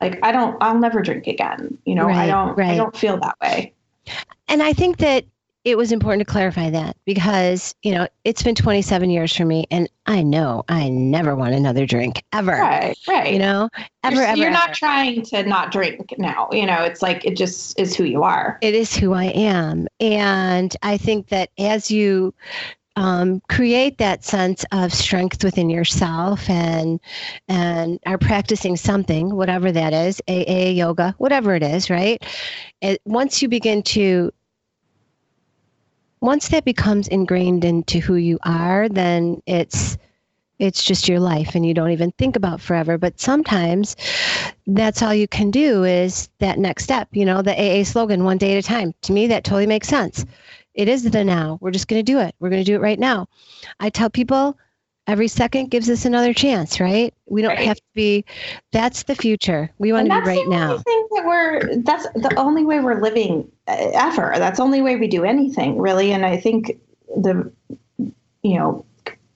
like 0.00 0.18
I 0.22 0.32
don't, 0.32 0.56
I'll 0.60 0.78
never 0.78 1.00
drink 1.02 1.26
again. 1.26 1.78
You 1.84 1.94
know, 1.94 2.06
Right, 2.06 2.16
I 2.16 2.26
don't, 2.26 2.56
right. 2.56 2.70
I 2.70 2.76
don't 2.76 2.96
feel 2.96 3.18
that 3.18 3.36
way. 3.40 3.72
And 4.48 4.62
I 4.62 4.72
think 4.72 4.98
that 4.98 5.24
it 5.66 5.76
was 5.76 5.90
important 5.90 6.24
to 6.24 6.32
clarify 6.32 6.70
that 6.70 6.96
because, 7.04 7.74
you 7.82 7.90
know, 7.90 8.06
it's 8.22 8.40
been 8.40 8.54
27 8.54 9.10
years 9.10 9.36
for 9.36 9.44
me 9.44 9.66
and 9.72 9.90
I 10.06 10.22
know 10.22 10.62
I 10.68 10.88
never 10.88 11.34
want 11.34 11.54
another 11.56 11.86
drink 11.86 12.22
ever. 12.32 12.52
Right. 12.52 12.96
Right. 13.08 13.32
You 13.32 13.40
know, 13.40 13.68
ever, 14.04 14.14
you're, 14.14 14.24
ever. 14.24 14.38
you're 14.38 14.50
not 14.52 14.68
ever. 14.68 14.74
trying 14.76 15.22
to 15.22 15.42
not 15.42 15.72
drink 15.72 16.14
now. 16.18 16.48
You 16.52 16.66
know, 16.66 16.84
it's 16.84 17.02
like, 17.02 17.24
it 17.24 17.36
just 17.36 17.78
is 17.80 17.96
who 17.96 18.04
you 18.04 18.22
are. 18.22 18.58
it 18.62 18.76
is 18.76 18.94
who 18.94 19.12
I 19.12 19.24
am. 19.24 19.88
And 19.98 20.74
I 20.84 20.98
think 20.98 21.30
that 21.30 21.50
as 21.58 21.90
you 21.90 22.32
um, 22.94 23.42
create 23.48 23.98
that 23.98 24.24
sense 24.24 24.64
of 24.70 24.94
strength 24.94 25.42
within 25.42 25.68
yourself 25.68 26.48
and 26.48 26.98
and 27.48 27.98
are 28.06 28.18
practicing 28.18 28.76
something, 28.76 29.34
whatever 29.34 29.70
that 29.70 29.92
is, 29.92 30.22
AA, 30.28 30.70
yoga, 30.70 31.14
whatever 31.18 31.54
it 31.54 31.62
is, 31.62 31.90
right? 31.90 32.24
It, 32.80 33.02
once 33.04 33.42
you 33.42 33.48
begin 33.48 33.82
to 33.82 34.32
once 36.20 36.48
that 36.48 36.64
becomes 36.64 37.08
ingrained 37.08 37.64
into 37.64 37.98
who 38.00 38.14
you 38.14 38.38
are, 38.44 38.88
then 38.88 39.42
it's 39.46 39.98
it's 40.58 40.82
just 40.82 41.06
your 41.06 41.20
life 41.20 41.54
and 41.54 41.66
you 41.66 41.74
don't 41.74 41.90
even 41.90 42.12
think 42.12 42.34
about 42.34 42.60
forever. 42.60 42.96
But 42.96 43.20
sometimes 43.20 43.94
that's 44.66 45.02
all 45.02 45.14
you 45.14 45.28
can 45.28 45.50
do 45.50 45.84
is 45.84 46.30
that 46.38 46.58
next 46.58 46.84
step, 46.84 47.08
you 47.12 47.26
know, 47.26 47.42
the 47.42 47.52
AA 47.52 47.84
slogan, 47.84 48.24
one 48.24 48.38
day 48.38 48.56
at 48.56 48.64
a 48.64 48.66
time. 48.66 48.94
To 49.02 49.12
me, 49.12 49.26
that 49.26 49.44
totally 49.44 49.66
makes 49.66 49.88
sense. 49.88 50.24
It 50.74 50.88
is 50.88 51.02
the 51.02 51.24
now. 51.24 51.58
We're 51.60 51.70
just 51.70 51.88
going 51.88 52.04
to 52.04 52.12
do 52.12 52.18
it. 52.20 52.34
We're 52.38 52.50
going 52.50 52.64
to 52.64 52.70
do 52.70 52.74
it 52.74 52.80
right 52.80 52.98
now. 52.98 53.28
I 53.80 53.90
tell 53.90 54.10
people 54.10 54.58
every 55.06 55.28
second 55.28 55.70
gives 55.70 55.88
us 55.88 56.04
another 56.04 56.32
chance, 56.34 56.80
right? 56.80 57.14
We 57.26 57.42
don't 57.42 57.56
Right. 57.56 57.66
have 57.66 57.76
to 57.76 57.82
be, 57.94 58.24
that's 58.72 59.04
the 59.04 59.14
future. 59.14 59.70
We 59.78 59.92
want 59.92 60.08
to 60.08 60.20
be 60.20 60.26
right 60.26 60.48
now. 60.48 60.78
thing 60.78 61.06
that 61.12 61.24
we're 61.26 61.76
that's 61.82 62.06
the 62.14 62.34
only 62.36 62.64
way 62.64 62.80
we're 62.80 63.00
living 63.00 63.50
uh, 63.68 63.90
ever. 63.94 64.34
That's 64.36 64.58
the 64.58 64.64
only 64.64 64.82
way 64.82 64.96
we 64.96 65.06
do 65.08 65.24
anything 65.24 65.78
really. 65.78 66.12
And 66.12 66.26
I 66.26 66.36
think 66.36 66.78
the 67.16 67.50
you 68.42 68.58
know 68.58 68.84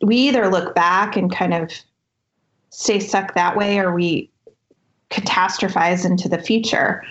we 0.03 0.17
either 0.17 0.49
look 0.49 0.75
back 0.75 1.17
and 1.17 1.35
kind 1.35 1.55
of 1.55 1.71
stay 2.71 2.99
stuck 3.01 3.35
that 3.35 3.57
way, 3.57 3.79
or 3.79 3.95
we 3.95 4.31
catastrophize 5.11 6.05
into 6.05 6.29
the 6.29 6.39
future. 6.39 7.03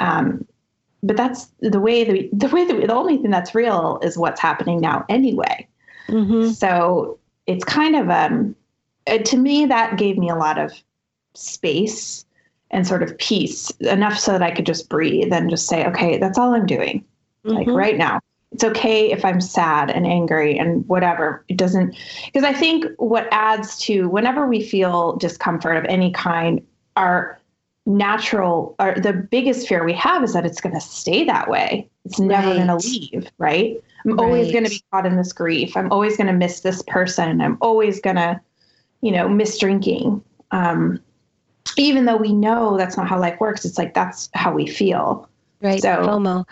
Um, 0.00 0.46
but 1.02 1.16
that's 1.16 1.46
the 1.60 1.80
way 1.80 2.04
the 2.04 2.28
the 2.46 2.48
way 2.48 2.64
that 2.64 2.76
we, 2.76 2.86
the 2.86 2.94
only 2.94 3.16
thing 3.18 3.30
that's 3.30 3.54
real 3.54 3.98
is 4.02 4.18
what's 4.18 4.40
happening 4.40 4.80
now 4.80 5.04
anyway. 5.08 5.66
hmm 6.08 6.48
So 6.50 7.18
it's 7.46 7.64
kind 7.64 7.96
of 7.96 8.10
um, 8.10 8.54
uh, 9.06 9.18
to 9.18 9.36
me 9.36 9.66
that 9.66 9.98
gave 9.98 10.18
me 10.18 10.28
a 10.30 10.36
lot 10.36 10.58
of 10.58 10.72
space 11.34 12.24
and 12.70 12.86
sort 12.86 13.02
of 13.02 13.16
peace 13.18 13.70
enough 13.80 14.18
so 14.18 14.32
that 14.32 14.42
I 14.42 14.50
could 14.50 14.66
just 14.66 14.88
breathe 14.88 15.32
and 15.32 15.50
just 15.50 15.66
say, 15.66 15.86
okay, 15.86 16.18
that's 16.18 16.38
all 16.38 16.54
I'm 16.54 16.66
doing. 16.66 17.04
Like 17.44 17.66
Mhm. 17.68 17.76
right 17.76 17.96
now, 17.98 18.20
it's 18.52 18.64
okay 18.64 19.12
if 19.12 19.24
I'm 19.24 19.40
sad 19.40 19.90
and 19.90 20.06
angry 20.06 20.56
and 20.58 20.86
whatever. 20.88 21.44
It 21.48 21.56
doesn't 21.58 21.94
because 22.26 22.44
I 22.44 22.52
think 22.52 22.86
what 22.96 23.28
adds 23.30 23.76
to 23.80 24.08
whenever 24.08 24.46
we 24.46 24.62
feel 24.62 25.16
discomfort 25.16 25.76
of 25.76 25.84
any 25.86 26.10
kind, 26.12 26.62
our 26.96 27.38
natural 27.86 28.74
or 28.78 28.94
the 28.96 29.12
biggest 29.12 29.68
fear 29.68 29.84
we 29.84 29.92
have 29.92 30.24
is 30.24 30.32
that 30.32 30.46
it's 30.46 30.60
going 30.60 30.74
to 30.74 30.80
stay 30.80 31.24
that 31.24 31.48
way. 31.50 31.88
It's 32.04 32.18
never 32.18 32.48
Right. 32.48 32.56
going 32.56 32.68
to 32.68 32.88
leave, 32.88 33.30
right? 33.38 33.76
I'm 34.04 34.20
always 34.20 34.52
going 34.52 34.64
to 34.64 34.70
be 34.70 34.82
caught 34.90 35.06
in 35.06 35.16
this 35.16 35.32
grief. 35.32 35.76
I'm 35.76 35.90
always 35.90 36.16
going 36.16 36.26
to 36.26 36.32
miss 36.32 36.60
this 36.60 36.82
person. 36.82 37.40
I'm 37.40 37.56
always 37.60 38.00
going 38.00 38.16
to, 38.16 38.40
you 39.00 39.12
know, 39.12 39.28
miss 39.28 39.58
drinking. 39.58 40.22
Um, 40.50 41.00
even 41.76 42.04
though 42.04 42.16
we 42.16 42.32
know 42.32 42.76
that's 42.76 42.96
not 42.96 43.08
how 43.08 43.18
life 43.18 43.40
works, 43.40 43.64
it's 43.64 43.78
like 43.78 43.94
that's 43.94 44.28
how 44.34 44.52
we 44.52 44.66
feel. 44.66 45.28
Right. 45.62 45.80
So- 45.80 45.96
FOMO. 45.96 46.44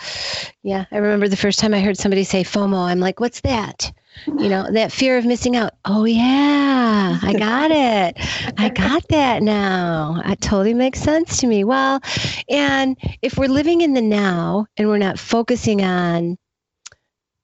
Yeah. 0.63 0.87
I 0.91 0.97
remember 0.97 1.29
the 1.29 1.37
first 1.37 1.59
time 1.59 1.75
I 1.75 1.81
heard 1.81 1.99
somebody 1.99 2.25
say 2.25 2.43
FOMO, 2.43 2.87
I'm 2.87 3.01
like, 3.01 3.21
what's 3.21 3.41
that? 3.43 3.93
You 4.27 4.49
know, 4.49 4.71
that 4.73 4.93
fear 4.93 5.17
of 5.17 5.25
missing 5.25 5.57
out. 5.57 5.73
Oh, 5.85 6.05
yeah. 6.05 7.19
I 7.23 7.33
got 7.39 7.71
it. 7.71 8.17
I 8.59 8.69
got 8.69 9.09
that 9.09 9.43
now. 9.43 10.23
It 10.27 10.41
totally 10.41 10.75
makes 10.75 11.01
sense 11.01 11.39
to 11.39 11.47
me. 11.47 11.65
Well, 11.65 12.01
and 12.49 12.97
if 13.23 13.37
we're 13.39 13.49
living 13.49 13.81
in 13.81 13.95
the 13.95 14.03
now 14.03 14.67
and 14.77 14.89
we're 14.89 14.99
not 14.99 15.19
focusing 15.19 15.83
on 15.83 16.37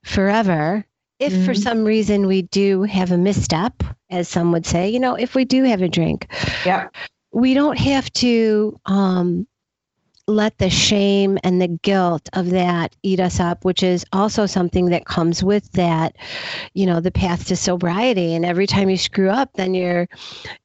forever, 0.03 0.85
if 1.19 1.33
for 1.45 1.53
Mhm. 1.53 1.63
some 1.63 1.83
reason 1.83 2.27
we 2.27 2.43
do 2.43 2.83
have 2.83 3.11
a 3.11 3.17
misstep, 3.17 3.83
as 4.09 4.27
some 4.27 4.51
would 4.51 4.65
say, 4.65 4.89
you 4.89 4.99
know, 4.99 5.15
if 5.15 5.35
we 5.35 5.45
do 5.45 5.63
have 5.63 5.81
a 5.81 5.89
drink, 5.89 6.27
Yep. 6.65 6.95
we 7.31 7.53
don't 7.53 7.77
have 7.77 8.11
to 8.13 8.79
um, 8.85 9.47
let 10.27 10.57
the 10.59 10.69
shame 10.69 11.37
and 11.43 11.61
the 11.61 11.67
guilt 11.67 12.29
of 12.33 12.51
that 12.51 12.95
eat 13.03 13.19
us 13.19 13.39
up, 13.39 13.65
which 13.65 13.83
is 13.83 14.05
also 14.13 14.45
something 14.45 14.87
that 14.87 15.05
comes 15.05 15.43
with 15.43 15.71
that, 15.73 16.15
you 16.73 16.85
know, 16.85 16.99
the 16.99 17.11
path 17.11 17.47
to 17.47 17.55
sobriety. 17.55 18.33
And 18.33 18.45
every 18.45 18.67
time 18.67 18.89
you 18.89 18.97
screw 18.97 19.29
up, 19.29 19.53
then 19.55 19.73
you're, 19.73 20.07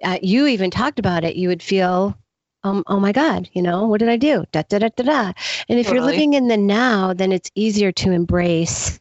uh, 0.04 0.18
you 0.22 0.46
even 0.46 0.70
talked 0.70 0.98
about 0.98 1.24
it, 1.24 1.36
you 1.36 1.48
would 1.48 1.62
feel. 1.62 2.16
Um, 2.62 2.82
oh 2.86 2.98
my 2.98 3.12
God, 3.12 3.46
you 3.52 3.60
know, 3.60 3.86
what 3.86 3.98
did 4.00 4.08
I 4.08 4.16
do? 4.16 4.46
Da, 4.50 4.62
da, 4.66 4.78
da, 4.78 4.88
da, 4.96 5.04
da. 5.04 5.32
And 5.68 5.78
if 5.78 5.90
you're 5.90 6.00
living 6.00 6.32
in 6.32 6.48
the 6.48 6.56
now, 6.56 7.12
then 7.12 7.30
it's 7.30 7.50
easier 7.54 7.92
to 7.92 8.10
embrace 8.10 8.98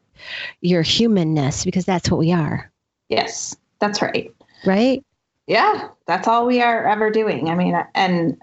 your 0.62 0.82
humanness 0.82 1.66
because 1.66 1.86
that's 1.86 2.10
what 2.10 2.20
we 2.20 2.32
are, 2.32 2.72
Yes, 3.10 3.56
that's 3.80 4.02
right. 4.02 4.34
right? 4.66 5.04
Yeah, 5.48 5.90
that's 6.08 6.28
all 6.28 6.46
we 6.46 6.62
are 6.62 6.86
ever 6.86 7.10
doing. 7.10 7.50
I 7.50 7.56
mean, 7.56 7.76
and 7.96 8.42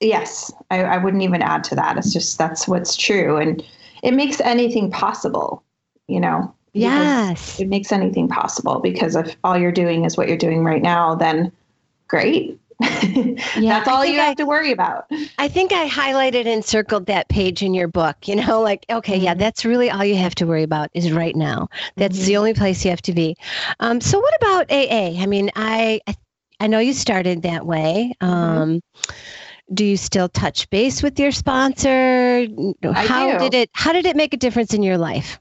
yes, 0.00 0.52
I, 0.70 0.82
I 0.82 0.96
wouldn't 0.98 1.22
even 1.22 1.42
add 1.42 1.62
to 1.64 1.74
that. 1.74 1.98
It's 1.98 2.12
just 2.12 2.38
that's 2.38 2.66
what's 2.66 2.96
true. 2.96 3.36
And 3.36 3.62
it 4.02 4.14
makes 4.14 4.40
anything 4.40 4.90
possible, 4.90 5.62
you 6.08 6.20
know? 6.20 6.54
Yes. 6.72 7.60
It 7.60 7.68
makes 7.68 7.92
anything 7.92 8.28
possible 8.28 8.80
because 8.80 9.14
if 9.14 9.36
all 9.44 9.58
you're 9.58 9.72
doing 9.72 10.04
is 10.04 10.16
what 10.16 10.28
you're 10.28 10.38
doing 10.38 10.64
right 10.64 10.82
now, 10.82 11.14
then 11.14 11.52
great. 12.08 12.58
that's 13.56 13.88
all 13.88 14.04
you 14.04 14.20
I- 14.20 14.24
have 14.24 14.36
to 14.36 14.46
worry 14.46 14.72
about. 14.72 15.06
I 15.38 15.48
think 15.48 15.72
I 15.72 15.88
highlighted 15.88 16.46
and 16.46 16.64
circled 16.64 17.06
that 17.06 17.28
page 17.28 17.62
in 17.62 17.74
your 17.74 17.88
book. 17.88 18.28
You 18.28 18.36
know, 18.36 18.60
like, 18.60 18.84
okay, 18.90 19.16
yeah, 19.16 19.34
Mhm. 19.34 19.38
that's 19.38 19.64
really 19.64 19.90
all 19.90 20.04
you 20.04 20.16
have 20.16 20.34
to 20.36 20.46
worry 20.46 20.62
about 20.62 20.90
is 20.94 21.12
right 21.12 21.36
now. 21.36 21.68
That's 21.96 22.16
Mm-hmm. 22.18 22.26
the 22.26 22.36
only 22.36 22.54
place 22.54 22.84
you 22.84 22.90
have 22.90 23.02
to 23.02 23.12
be. 23.12 23.36
Um, 23.80 24.00
so, 24.00 24.18
what 24.20 24.34
about 24.36 24.70
AA? 24.70 25.20
I 25.22 25.26
mean, 25.26 25.50
I 25.56 26.00
I- 26.60 26.66
know 26.68 26.78
you 26.78 26.92
started 26.92 27.42
that 27.42 27.66
way. 27.66 28.12
Mm-hmm. 28.20 28.32
Um, 28.32 28.80
do 29.74 29.84
you 29.84 29.96
still 29.96 30.28
touch 30.28 30.68
base 30.70 31.02
with 31.02 31.18
your 31.18 31.32
sponsor? 31.32 32.46
How 32.94 33.32
do. 33.32 33.38
did 33.38 33.54
it 33.54 33.70
How 33.72 33.92
did 33.92 34.06
it 34.06 34.16
make 34.16 34.34
a 34.34 34.36
difference 34.36 34.74
in 34.74 34.82
your 34.82 34.98
life? 34.98 35.40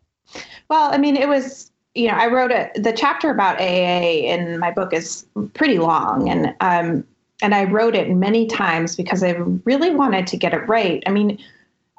Well, 0.69 0.91
I 0.93 0.97
mean, 0.97 1.15
it 1.17 1.27
was, 1.27 1.71
you 1.95 2.07
know, 2.07 2.13
I 2.15 2.27
wrote 2.27 2.51
a, 2.51 2.69
the 2.75 2.93
chapter 2.93 3.29
about 3.29 3.59
AA 3.59 4.23
in 4.33 4.57
my 4.59 4.71
book 4.71 4.93
is 4.93 5.25
pretty 5.53 5.77
long 5.79 6.29
and, 6.29 6.55
um, 6.61 7.03
and 7.41 7.55
I 7.55 7.65
wrote 7.65 7.95
it 7.95 8.09
many 8.09 8.47
times 8.47 8.95
because 8.95 9.23
I 9.23 9.31
really 9.65 9.91
wanted 9.91 10.27
to 10.27 10.37
get 10.37 10.53
it 10.53 10.67
right. 10.67 11.03
I 11.05 11.11
mean, 11.11 11.37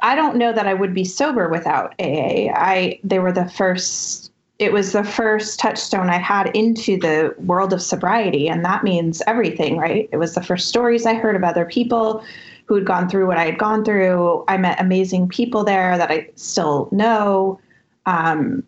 I 0.03 0.15
don't 0.15 0.37
know 0.37 0.53
that 0.53 0.67
I 0.67 0.75
would 0.75 0.95
be 0.95 1.05
sober 1.05 1.49
without 1.49 1.95
AA. 2.01 2.51
I, 2.55 2.99
they 3.05 3.19
were 3.19 3.33
the 3.33 3.49
first, 3.49 4.33
it 4.59 4.73
was 4.73 4.93
the 4.93 5.05
first 5.05 5.61
touchstone 5.61 6.11
I 6.11 6.19
had 6.19 6.55
into 6.57 6.97
the 6.97 7.35
world 7.39 7.73
of 7.73 7.83
sobriety. 7.83 8.49
And 8.49 8.65
that 8.65 8.85
means 8.85 9.23
everything, 9.27 9.77
right? 9.77 10.09
It 10.13 10.17
was 10.17 10.35
the 10.35 10.43
first 10.43 10.69
stories 10.69 11.07
I 11.07 11.15
heard 11.15 11.37
of 11.37 11.45
other 11.45 11.65
people 11.65 12.25
who 12.67 12.75
had 12.75 12.85
gone 12.85 13.09
through 13.09 13.27
what 13.27 13.39
I 13.39 13.45
had 13.45 13.59
gone 13.59 13.85
through. 13.85 14.45
I 14.49 14.57
met 14.57 14.81
amazing 14.81 15.29
people 15.29 15.65
there 15.65 15.99
that 15.99 16.11
I 16.11 16.29
still 16.37 16.89
know 16.91 17.61
um, 18.07 18.65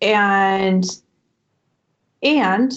and 0.00 0.84
and 2.22 2.72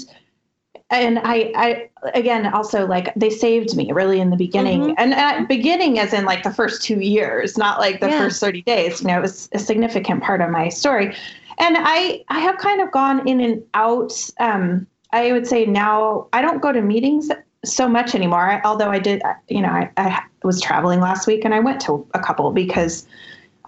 and 0.95 1.19
I, 1.19 1.51
I 1.55 1.89
again 2.13 2.47
also 2.53 2.85
like 2.87 3.13
they 3.15 3.29
saved 3.29 3.75
me 3.75 3.91
really 3.91 4.19
in 4.19 4.29
the 4.29 4.35
beginning 4.37 4.81
Mhm. 4.81 4.95
and 4.97 5.13
at 5.13 5.47
beginning 5.47 5.99
as 5.99 6.13
in 6.13 6.25
like 6.25 6.43
the 6.43 6.53
first 6.53 6.83
two 6.83 6.99
years 6.99 7.57
not 7.57 7.79
like 7.79 7.99
the 7.99 8.09
Yeah. 8.09 8.17
first 8.19 8.39
30 8.39 8.61
days 8.63 9.01
you 9.01 9.07
know 9.07 9.17
it 9.17 9.21
was 9.21 9.49
a 9.53 9.59
significant 9.59 10.21
part 10.23 10.41
of 10.41 10.49
my 10.49 10.69
story 10.69 11.15
and 11.57 11.77
i 11.79 12.23
i 12.29 12.39
have 12.39 12.57
kind 12.57 12.81
of 12.81 12.91
gone 12.91 13.27
in 13.27 13.39
and 13.39 13.63
out 13.73 14.13
um 14.39 14.85
i 15.13 15.31
would 15.31 15.47
say 15.47 15.65
now 15.65 16.27
i 16.33 16.41
don't 16.41 16.61
go 16.61 16.71
to 16.71 16.81
meetings 16.81 17.29
so 17.63 17.87
much 17.87 18.13
anymore 18.13 18.49
I, 18.51 18.61
although 18.63 18.89
i 18.89 18.99
did 18.99 19.21
you 19.49 19.61
know 19.61 19.69
I, 19.69 19.89
I 19.97 20.21
was 20.43 20.61
traveling 20.61 20.99
last 20.99 21.25
week 21.27 21.43
and 21.45 21.53
i 21.55 21.59
went 21.59 21.81
to 21.81 22.05
a 22.13 22.19
couple 22.19 22.51
because 22.51 23.07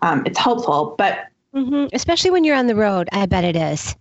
um, 0.04 0.23
it's 0.25 0.38
helpful 0.38 0.95
but 0.97 1.28
hmm 1.54 1.86
Especially 1.93 2.30
when 2.30 2.43
you're 2.43 2.56
on 2.58 2.67
the 2.67 2.75
road, 2.75 3.08
I 3.12 3.25
bet 3.25 3.43
it 3.43 3.56
is. 3.56 3.95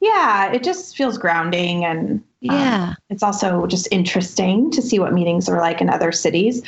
Yeah 0.00 0.50
it 0.52 0.62
just 0.62 0.96
feels 0.96 1.18
grounding 1.18 1.84
and 1.84 2.10
um, 2.48 2.56
Yeah. 2.56 2.94
it's 3.10 3.22
also 3.22 3.66
just 3.66 3.88
interesting 3.90 4.70
to 4.72 4.80
see 4.82 4.98
what 4.98 5.12
meetings 5.12 5.48
are 5.48 5.60
like 5.60 5.80
in 5.80 5.90
other 5.90 6.12
cities. 6.12 6.62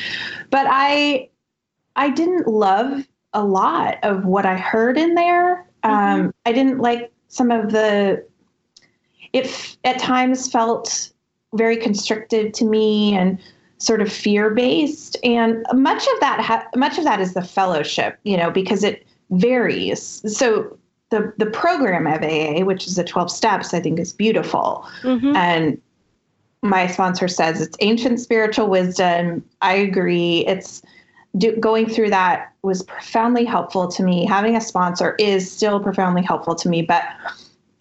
But 0.51 0.67
i 0.69 1.29
i 1.97 2.11
didn't 2.11 2.47
love 2.47 3.07
a 3.33 3.45
lot 3.45 3.99
of 4.03 4.25
what 4.25 4.47
i 4.47 4.57
heard 4.57 4.97
in 4.99 5.15
there. 5.15 5.67
Um, 5.83 6.35
i 6.47 6.53
didn't 6.53 6.79
like 6.79 7.13
some 7.29 7.51
of 7.51 7.73
the 7.73 8.25
it 9.33 9.47
f- 9.47 9.77
at 9.85 9.99
times 9.99 10.51
felt 10.51 11.13
very 11.55 11.77
constricted 11.77 12.53
to 12.55 12.65
me 12.65 13.15
and 13.17 13.39
sort 13.79 14.03
of 14.03 14.13
fear 14.13 14.51
based 14.51 15.17
and 15.25 15.65
much 15.73 16.03
of 16.15 16.21
that 16.21 16.41
ha- 16.41 16.67
much 16.77 16.99
of 16.99 17.05
that 17.05 17.21
is 17.21 17.33
the 17.35 17.43
fellowship 17.43 18.19
you 18.25 18.37
know 18.37 18.51
because 18.51 18.85
it 18.85 19.07
varies. 19.31 20.21
So 20.37 20.77
the 21.11 21.33
the 21.39 21.47
program 21.47 22.07
of 22.07 22.23
AA 22.23 22.65
which 22.65 22.87
is 22.87 22.97
the 22.97 23.05
12 23.05 23.31
steps 23.31 23.75
I 23.75 23.81
think 23.81 23.99
is 24.01 24.13
beautiful 24.13 24.87
Mhm. 25.03 25.35
and 25.37 25.81
my 26.63 26.87
sponsor 26.87 27.27
says 27.29 27.61
it's 27.61 27.77
ancient 27.81 28.21
spiritual 28.21 28.69
wisdom 28.69 29.45
I 29.63 29.75
agree 29.75 30.45
it's 30.47 30.83
do, 31.39 31.55
going 31.57 31.89
through 31.89 32.11
that 32.11 32.53
was 32.63 32.83
profoundly 32.83 33.45
helpful 33.45 33.89
to 33.89 34.03
me 34.03 34.27
having 34.27 34.57
a 34.57 34.61
sponsor 34.61 35.15
is 35.19 35.51
still 35.51 35.81
profoundly 35.81 36.23
helpful 36.23 36.55
to 36.57 36.69
me 36.69 36.83
but 36.83 37.05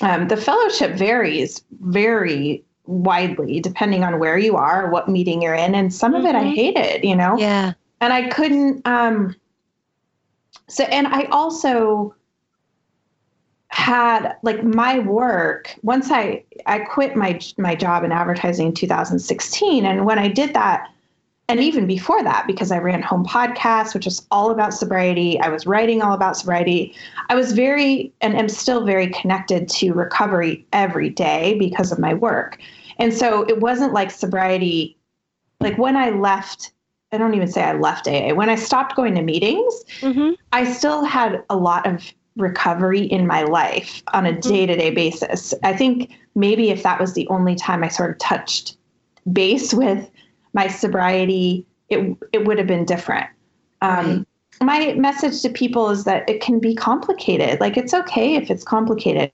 um, 0.01 0.27
the 0.29 0.37
fellowship 0.37 0.93
varies 0.95 1.61
very 1.81 2.63
widely 2.85 3.59
depending 3.59 4.03
on 4.03 4.17
where 4.17 4.37
you 4.37 4.55
are 4.55 4.89
what 4.89 5.09
meeting 5.09 5.41
you're 5.41 5.53
in 5.53 5.75
and 5.75 5.93
some 5.93 6.15
of 6.15 6.25
it 6.25 6.35
i 6.35 6.43
Mhm. 6.43 6.55
hated 6.55 7.03
you 7.03 7.15
know 7.15 7.37
Yeah. 7.37 7.73
and 8.01 8.13
I 8.13 8.29
couldn't 8.29 8.87
um 8.87 9.35
so 10.67 10.83
and 10.85 11.07
I 11.07 11.23
also 11.25 12.15
had 13.79 14.35
like 14.43 14.61
my 14.61 14.99
work 14.99 15.73
once 15.83 16.11
I 16.11 16.43
I 16.65 16.79
quit 16.79 17.15
my 17.15 17.39
my 17.57 17.75
job 17.75 18.03
in 18.03 18.11
advertising 18.11 18.67
in 18.67 18.73
2016 18.73 19.85
and 19.85 20.05
when 20.05 20.19
I 20.19 20.27
did 20.27 20.53
that 20.53 20.89
and 21.47 21.61
even 21.61 21.87
before 21.87 22.21
that 22.21 22.45
because 22.45 22.73
I 22.73 22.79
ran 22.79 23.01
home 23.01 23.25
podcasts 23.25 23.93
which 23.93 24.05
is 24.05 24.27
all 24.31 24.51
about 24.51 24.73
sobriety 24.73 25.39
I 25.39 25.47
was 25.47 25.65
writing 25.65 26.01
all 26.01 26.13
about 26.13 26.35
sobriety 26.35 26.93
I 27.29 27.35
was 27.35 27.53
very 27.53 28.11
and 28.19 28.35
am 28.35 28.49
still 28.49 28.85
very 28.85 29.07
connected 29.07 29.69
to 29.69 29.93
recovery 29.93 30.67
every 30.73 31.09
day 31.09 31.55
because 31.57 31.93
of 31.93 31.99
my 31.99 32.13
work 32.13 32.59
and 32.97 33.13
so 33.13 33.43
it 33.43 33.61
wasn't 33.61 33.93
like 33.93 34.11
sobriety 34.11 34.97
like 35.61 35.77
when 35.77 35.95
I 35.95 36.09
left 36.09 36.73
I 37.13 37.17
don't 37.17 37.33
even 37.33 37.47
say 37.47 37.63
I 37.63 37.73
left 37.73 38.07
AA. 38.07 38.35
When 38.35 38.51
I 38.51 38.55
stopped 38.55 38.95
going 38.95 39.15
to 39.15 39.23
meetings, 39.23 39.73
hmm 40.01 40.31
I 40.51 40.63
still 40.63 41.03
had 41.03 41.43
a 41.49 41.55
lot 41.55 41.87
of 41.87 42.13
recovery 42.39 43.01
in 43.01 43.27
my 43.27 43.43
life 43.43 44.01
on 44.13 44.25
a 44.25 44.39
day 44.39 44.65
to 44.65 44.75
day 44.75 44.91
basis. 44.91 45.53
I 45.63 45.75
think 45.75 46.11
maybe 46.35 46.69
if 46.69 46.83
that 46.83 46.99
was 46.99 47.13
the 47.13 47.27
only 47.27 47.55
time 47.55 47.83
I 47.83 47.89
sort 47.89 48.11
of 48.11 48.17
touched 48.17 48.77
base 49.31 49.73
with 49.73 50.09
my 50.53 50.67
sobriety, 50.67 51.65
it, 51.89 52.17
it 52.33 52.45
would 52.45 52.57
have 52.57 52.67
been 52.67 52.85
different. 52.85 53.27
Um, 53.81 54.25
My 54.61 54.93
message 54.93 55.41
to 55.43 55.49
people 55.49 55.89
is 55.89 56.03
that 56.03 56.29
it 56.29 56.41
can 56.41 56.59
be 56.59 56.75
complicated. 56.75 57.61
Like, 57.61 57.77
it's 57.77 57.93
okay 57.93 58.35
if 58.35 58.51
it's 58.51 58.63
complicated. 58.63 59.31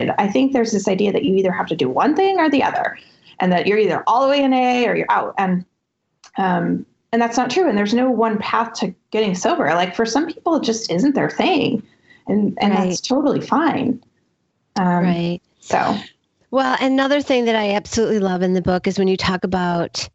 I 0.00 0.28
think 0.28 0.52
there's 0.52 0.72
this 0.72 0.88
idea 0.88 1.12
that 1.12 1.24
you 1.24 1.36
either 1.36 1.52
have 1.52 1.66
to 1.68 1.76
do 1.76 1.88
one 1.88 2.16
thing 2.16 2.38
or 2.38 2.50
the 2.50 2.62
other, 2.62 2.98
and 3.38 3.52
that 3.52 3.66
you're 3.66 3.78
either 3.78 4.02
all 4.06 4.22
the 4.22 4.28
way 4.28 4.42
in 4.42 4.52
A 4.52 4.86
or 4.88 4.96
you're 4.96 5.10
out. 5.10 5.34
And 5.38 5.64
um, 6.36 6.86
and 7.12 7.20
that's 7.22 7.36
not 7.36 7.50
true. 7.50 7.68
And 7.68 7.76
there's 7.78 7.94
no 7.94 8.10
one 8.10 8.38
path 8.38 8.72
to 8.74 8.94
getting 9.10 9.34
sober. 9.34 9.66
Like 9.74 9.94
for 9.94 10.04
some 10.06 10.26
people, 10.26 10.56
it 10.56 10.62
just 10.62 10.90
isn't 10.90 11.14
their 11.14 11.30
thing, 11.30 11.82
and 12.26 12.56
and 12.60 12.72
Right. 12.74 12.88
that's 12.88 13.00
totally 13.00 13.40
fine. 13.40 14.02
Um, 14.76 15.04
Right. 15.04 15.40
So 15.60 15.96
Well, 16.50 16.76
another 16.80 17.20
thing 17.20 17.44
that 17.46 17.54
I 17.56 17.72
absolutely 17.74 18.20
love 18.20 18.42
in 18.42 18.54
the 18.54 18.62
book 18.62 18.86
is 18.86 18.98
when 18.98 19.08
you 19.08 19.16
talk 19.16 19.44
about 19.44 20.08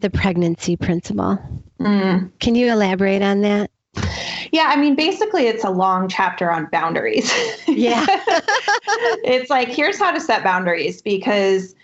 the 0.00 0.10
pregnancy 0.10 0.76
principle. 0.76 1.38
mm. 1.80 2.30
Can 2.40 2.54
you 2.54 2.70
elaborate 2.70 3.22
on 3.22 3.40
that? 3.42 3.70
yeah, 4.52 4.66
I 4.68 4.76
mean, 4.76 4.94
basically, 4.94 5.46
it's 5.46 5.64
a 5.64 5.70
long 5.70 6.08
chapter 6.08 6.50
on 6.50 6.66
boundaries. 6.72 7.32
Yeah. 7.68 8.04
it's 9.24 9.48
like 9.50 9.68
here's 9.68 9.98
how 9.98 10.10
to 10.12 10.20
set 10.20 10.42
boundaries 10.44 11.00
because 11.02 11.74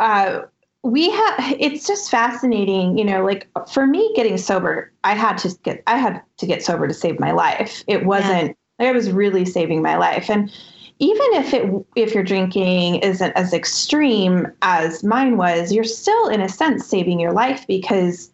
uh, 0.00 0.40
we 0.82 1.10
have 1.10 1.56
it's 1.58 1.86
just 1.86 2.10
fascinating 2.10 2.96
you 2.96 3.04
know 3.04 3.24
like 3.24 3.48
for 3.68 3.86
me 3.86 4.10
getting 4.16 4.38
sober 4.38 4.90
i 5.04 5.14
had 5.14 5.36
to 5.36 5.54
get 5.62 5.82
i 5.86 5.96
had 5.96 6.22
to 6.38 6.46
get 6.46 6.62
sober 6.62 6.88
to 6.88 6.94
save 6.94 7.20
my 7.20 7.32
life. 7.32 7.84
It 7.86 8.06
wasn't 8.06 8.56
yeah. 8.78 8.86
like 8.86 8.88
i 8.88 8.92
was 8.92 9.10
really 9.10 9.44
saving 9.44 9.82
my 9.82 9.96
life. 9.96 10.30
And 10.30 10.50
even 10.98 11.26
if 11.32 11.54
it 11.54 11.70
if 11.96 12.14
your 12.14 12.24
drinking 12.24 12.96
isn't 12.96 13.32
as 13.32 13.52
extreme 13.52 14.46
as 14.62 15.04
mine 15.04 15.36
was 15.36 15.72
you're 15.72 15.84
still 15.84 16.28
in 16.28 16.40
a 16.40 16.48
sense 16.48 16.86
saving 16.86 17.20
your 17.20 17.32
life 17.32 17.66
because 17.66 18.30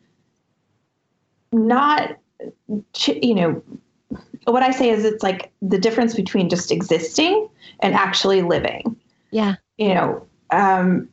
not 1.53 2.17
you 2.97 3.35
know 3.35 3.63
what 4.45 4.63
i 4.63 4.71
say 4.71 4.91
is 4.91 5.05
it's 5.05 5.23
like 5.23 5.51
the 5.63 5.79
difference 5.79 6.15
between 6.15 6.49
just 6.49 6.71
existing 6.71 7.49
and 7.81 7.95
actually 7.95 8.43
living. 8.43 8.97
Yeah. 9.33 9.57
You 9.79 9.95
know 9.95 10.27
um 10.51 11.09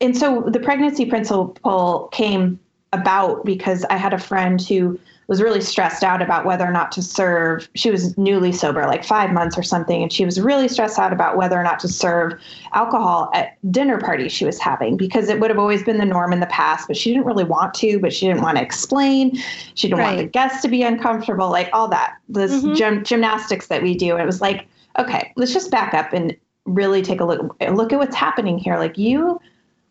and 0.00 0.16
so 0.16 0.42
the 0.46 0.60
pregnancy 0.60 1.06
principle 1.06 2.08
came 2.12 2.58
about 2.92 3.44
because 3.44 3.84
I 3.90 3.96
had 3.96 4.12
a 4.12 4.18
friend 4.18 4.60
who 4.60 4.98
was 5.28 5.40
really 5.40 5.60
stressed 5.60 6.02
out 6.02 6.20
about 6.20 6.44
whether 6.44 6.66
or 6.66 6.72
not 6.72 6.90
to 6.90 7.00
serve. 7.00 7.68
She 7.76 7.88
was 7.88 8.18
newly 8.18 8.50
sober, 8.50 8.84
like 8.86 9.04
five 9.04 9.30
months 9.30 9.56
or 9.56 9.62
something, 9.62 10.02
and 10.02 10.12
she 10.12 10.24
was 10.24 10.40
really 10.40 10.66
stressed 10.66 10.98
out 10.98 11.12
about 11.12 11.36
whether 11.36 11.56
or 11.56 11.62
not 11.62 11.78
to 11.80 11.88
serve 11.88 12.32
alcohol 12.72 13.30
at 13.32 13.56
dinner 13.70 14.00
parties 14.00 14.32
she 14.32 14.44
was 14.44 14.58
having 14.58 14.96
because 14.96 15.28
it 15.28 15.38
would 15.38 15.48
have 15.48 15.58
always 15.58 15.84
been 15.84 15.98
the 15.98 16.04
norm 16.04 16.32
in 16.32 16.40
the 16.40 16.46
past, 16.46 16.88
but 16.88 16.96
she 16.96 17.12
didn't 17.12 17.26
really 17.26 17.44
want 17.44 17.74
to, 17.74 18.00
but 18.00 18.12
she 18.12 18.26
didn't 18.26 18.42
want 18.42 18.56
to 18.56 18.62
explain. 18.62 19.36
She 19.74 19.86
didn't 19.86 20.00
right. 20.00 20.06
want 20.06 20.18
the 20.18 20.24
guests 20.24 20.62
to 20.62 20.68
be 20.68 20.82
uncomfortable, 20.82 21.48
like 21.48 21.70
all 21.72 21.86
that, 21.86 22.16
this 22.28 22.50
mm-hmm. 22.50 22.74
gym, 22.74 23.04
gymnastics 23.04 23.68
that 23.68 23.84
we 23.84 23.94
do. 23.94 24.14
And 24.14 24.22
it 24.22 24.26
was 24.26 24.40
like, 24.40 24.66
okay, 24.98 25.32
let's 25.36 25.52
just 25.52 25.70
back 25.70 25.94
up 25.94 26.12
and 26.12 26.36
really 26.66 27.02
take 27.02 27.20
a 27.20 27.24
look 27.24 27.56
look 27.70 27.92
at 27.92 28.00
what's 28.00 28.16
happening 28.16 28.58
here. 28.58 28.76
Like 28.78 28.98
you 28.98 29.40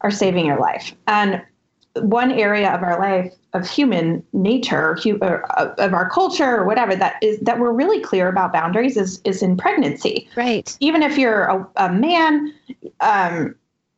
are 0.01 0.11
saving 0.11 0.45
your 0.45 0.59
life. 0.59 0.93
And 1.07 1.41
one 1.95 2.31
area 2.31 2.71
of 2.71 2.83
our 2.83 2.99
life 2.99 3.33
of 3.53 3.67
human 3.67 4.23
nature 4.33 4.97
or 5.21 5.59
uh, 5.59 5.73
of 5.77 5.93
our 5.93 6.09
culture 6.09 6.57
or 6.57 6.65
whatever 6.65 6.95
that 6.95 7.15
is 7.21 7.39
that 7.39 7.59
we're 7.59 7.71
really 7.71 7.99
clear 7.99 8.27
about 8.27 8.53
boundaries 8.53 8.95
is 8.95 9.19
is 9.23 9.41
in 9.41 9.57
pregnancy 9.57 10.29
right 10.35 10.77
even 10.79 11.01
if 11.01 11.17
you're 11.17 11.43
a, 11.45 11.67
a 11.77 11.91
man 11.91 12.53
um, 12.99 13.55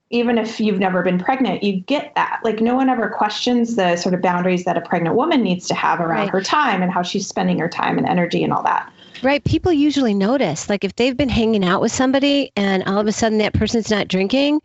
even 0.09 0.37
if 0.37 0.59
you've 0.59 0.79
never 0.79 1.03
been 1.03 1.19
pregnant 1.19 1.61
you 1.63 1.81
get 1.81 2.13
that 2.15 2.39
like 2.45 2.61
no 2.61 2.75
one 2.75 2.89
ever 2.89 3.09
questions 3.09 3.75
the 3.75 3.97
sort 3.97 4.15
of 4.15 4.21
boundaries 4.21 4.63
that 4.63 4.77
a 4.77 4.81
pregnant 4.81 5.15
woman 5.15 5.43
needs 5.43 5.67
to 5.67 5.75
have 5.75 5.99
around 5.99 6.21
right. 6.21 6.29
her 6.29 6.41
time 6.41 6.81
and 6.81 6.91
how 6.91 7.01
she's 7.01 7.27
spending 7.27 7.59
her 7.59 7.69
time 7.69 7.97
and 7.97 8.07
energy 8.07 8.43
and 8.43 8.53
all 8.53 8.63
that 8.63 8.91
Right. 9.23 9.43
People 9.43 9.71
usually 9.71 10.13
notice, 10.13 10.69
like 10.69 10.83
if 10.83 10.95
they've 10.95 11.15
been 11.15 11.29
hanging 11.29 11.63
out 11.63 11.81
with 11.81 11.91
somebody 11.91 12.51
and 12.55 12.83
all 12.83 12.99
of 12.99 13.07
a 13.07 13.11
sudden 13.11 13.37
that 13.39 13.53
person's 13.53 13.89
not 13.89 14.07
drinking, 14.07 14.61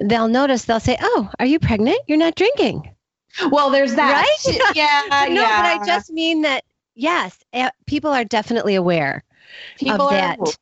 they'll 0.00 0.28
notice, 0.28 0.64
they'll 0.64 0.80
say, 0.80 0.96
Oh, 1.00 1.28
are 1.38 1.46
you 1.46 1.58
pregnant? 1.58 1.98
You're 2.06 2.18
not 2.18 2.34
drinking. 2.34 2.90
Well, 3.50 3.70
there's 3.70 3.94
that. 3.94 4.12
Right? 4.12 4.56
yeah. 4.74 5.02
no, 5.28 5.40
yeah. 5.40 5.62
but 5.62 5.82
I 5.82 5.86
just 5.86 6.10
mean 6.10 6.42
that, 6.42 6.64
yes, 6.94 7.38
eh, 7.52 7.70
people 7.86 8.10
are 8.10 8.24
definitely 8.24 8.74
aware 8.74 9.24
people 9.76 10.08
of 10.08 10.10
that. 10.10 10.38
Aware. 10.38 10.52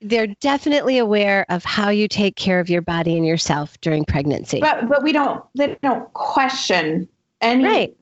They're 0.00 0.28
definitely 0.40 0.98
aware 0.98 1.46
of 1.48 1.64
how 1.64 1.88
you 1.88 2.06
take 2.06 2.36
care 2.36 2.60
of 2.60 2.68
your 2.68 2.82
body 2.82 3.16
and 3.16 3.26
yourself 3.26 3.80
during 3.80 4.04
pregnancy. 4.04 4.60
But 4.60 4.88
but 4.88 5.02
we 5.02 5.12
don't 5.12 5.42
they 5.56 5.76
don't 5.82 6.12
question 6.12 7.08
any 7.40 7.64
right 7.64 7.96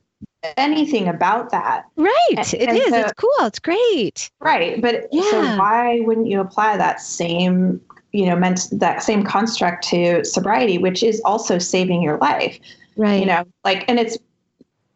anything 0.57 1.09
about 1.09 1.51
that. 1.51 1.85
Right. 1.97 2.35
And, 2.37 2.55
it 2.55 2.69
and 2.69 2.79
is. 2.79 2.89
So, 2.89 3.01
it's 3.01 3.13
cool. 3.15 3.31
It's 3.47 3.59
great. 3.59 4.31
Right. 4.41 4.81
But 4.81 5.09
yeah. 5.13 5.31
so 5.31 5.57
why 5.59 6.01
wouldn't 6.01 6.27
you 6.27 6.41
apply 6.41 6.77
that 6.77 7.01
same, 7.01 7.81
you 8.13 8.27
know, 8.27 8.37
meant 8.37 8.69
that 8.73 9.03
same 9.03 9.25
construct 9.25 9.85
to 9.89 10.25
sobriety, 10.25 10.79
which 10.79 11.03
is 11.03 11.21
also 11.25 11.59
saving 11.59 12.03
your 12.03 12.19
life? 12.19 12.59
Right. 12.97 13.21
You 13.21 13.27
know, 13.27 13.45
like, 13.65 13.85
and 13.89 13.99
it's 13.99 14.19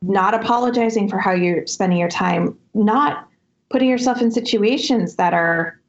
not 0.02 0.35
apologizing 0.35 1.09
for 1.09 1.18
how 1.18 1.32
you're 1.32 1.66
spending 1.66 1.98
your 1.98 2.11
time, 2.11 2.56
not 2.74 3.28
putting 3.70 3.88
yourself 3.88 4.20
in 4.20 4.30
situations 4.30 5.16
that 5.16 5.35
are 5.35 5.80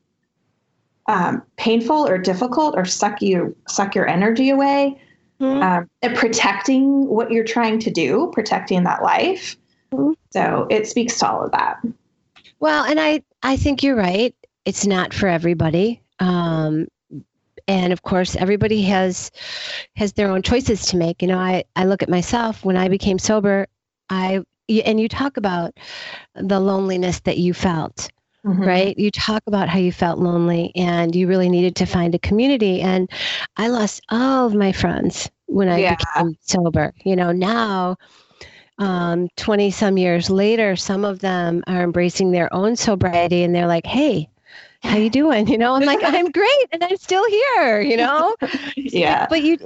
um, 1.07 1.41
painful 1.57 2.07
or 2.07 2.17
difficult 2.17 2.75
or 2.75 2.85
suck 2.85 3.21
you 3.21 3.55
suck 3.67 3.95
your 3.95 4.07
energy 4.07 4.49
away 4.49 4.99
mm-hmm. 5.39 5.61
um, 5.61 5.89
and 6.01 6.15
protecting 6.15 7.07
what 7.07 7.31
you're 7.31 7.43
trying 7.43 7.79
to 7.79 7.91
do, 7.91 8.31
protecting 8.33 8.83
that 8.83 9.03
life. 9.03 9.55
Mm-hmm. 9.91 10.13
So 10.31 10.67
it 10.69 10.87
speaks 10.87 11.19
to 11.19 11.29
all 11.29 11.43
of 11.43 11.51
that. 11.51 11.79
Well, 12.59 12.85
and 12.85 12.99
I, 12.99 13.23
I 13.43 13.57
think 13.57 13.83
you're 13.83 13.95
right. 13.95 14.35
It's 14.65 14.85
not 14.85 15.13
for 15.13 15.27
everybody. 15.27 16.01
Um, 16.19 16.87
and 17.67 17.91
of 17.91 18.01
course 18.01 18.35
everybody 18.35 18.81
has 18.83 19.29
has 19.95 20.13
their 20.13 20.29
own 20.29 20.41
choices 20.41 20.85
to 20.85 20.97
make 20.97 21.21
you 21.21 21.27
know 21.27 21.37
i 21.37 21.63
i 21.75 21.83
look 21.83 22.01
at 22.01 22.09
myself 22.09 22.63
when 22.63 22.77
i 22.77 22.87
became 22.87 23.19
sober 23.19 23.67
i 24.09 24.41
and 24.85 24.99
you 24.99 25.07
talk 25.07 25.37
about 25.37 25.77
the 26.35 26.59
loneliness 26.59 27.19
that 27.21 27.37
you 27.37 27.53
felt 27.53 28.09
mm-hmm. 28.45 28.63
right? 28.63 28.97
You 28.97 29.11
talk 29.11 29.43
about 29.47 29.69
how 29.69 29.79
you 29.79 29.91
felt 29.91 30.19
lonely 30.19 30.71
and 30.75 31.15
you 31.15 31.27
really 31.27 31.49
needed 31.49 31.75
to 31.77 31.85
find 31.85 32.15
a 32.15 32.19
community. 32.19 32.81
And 32.81 33.09
I 33.57 33.67
lost 33.67 34.01
all 34.09 34.47
of 34.47 34.53
my 34.53 34.71
friends 34.71 35.29
when 35.47 35.69
I 35.69 35.79
yeah. 35.79 35.95
became 35.95 36.37
sober. 36.41 36.93
You 37.03 37.15
know, 37.15 37.31
now, 37.31 37.97
um, 38.79 39.29
20 39.37 39.71
some 39.71 39.97
years 39.97 40.29
later, 40.29 40.75
some 40.75 41.03
of 41.03 41.19
them 41.19 41.63
are 41.67 41.83
embracing 41.83 42.31
their 42.31 42.53
own 42.53 42.75
sobriety 42.75 43.43
and 43.43 43.53
they're 43.55 43.67
like, 43.67 43.85
hey, 43.85 44.29
how 44.83 44.97
you 44.97 45.09
doing? 45.09 45.47
You 45.57 45.57
know, 45.57 45.75
I'm 45.75 45.83
like, 45.83 45.99
I'm 46.03 46.31
great 46.31 46.67
and 46.71 46.83
I'm 46.83 46.97
still 46.97 47.25
here, 47.27 47.81
you 47.81 47.97
know? 47.97 48.35
yeah. 48.75 49.27
But 49.29 49.43
you 49.43 49.57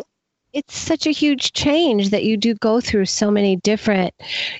it's 0.54 0.78
such 0.78 1.08
a 1.08 1.12
huge 1.12 1.54
change 1.54 2.10
that 2.10 2.26
you 2.26 2.36
do 2.36 2.54
go 2.56 2.82
through 2.82 3.06
so 3.06 3.32
many 3.32 3.56
different 3.56 4.14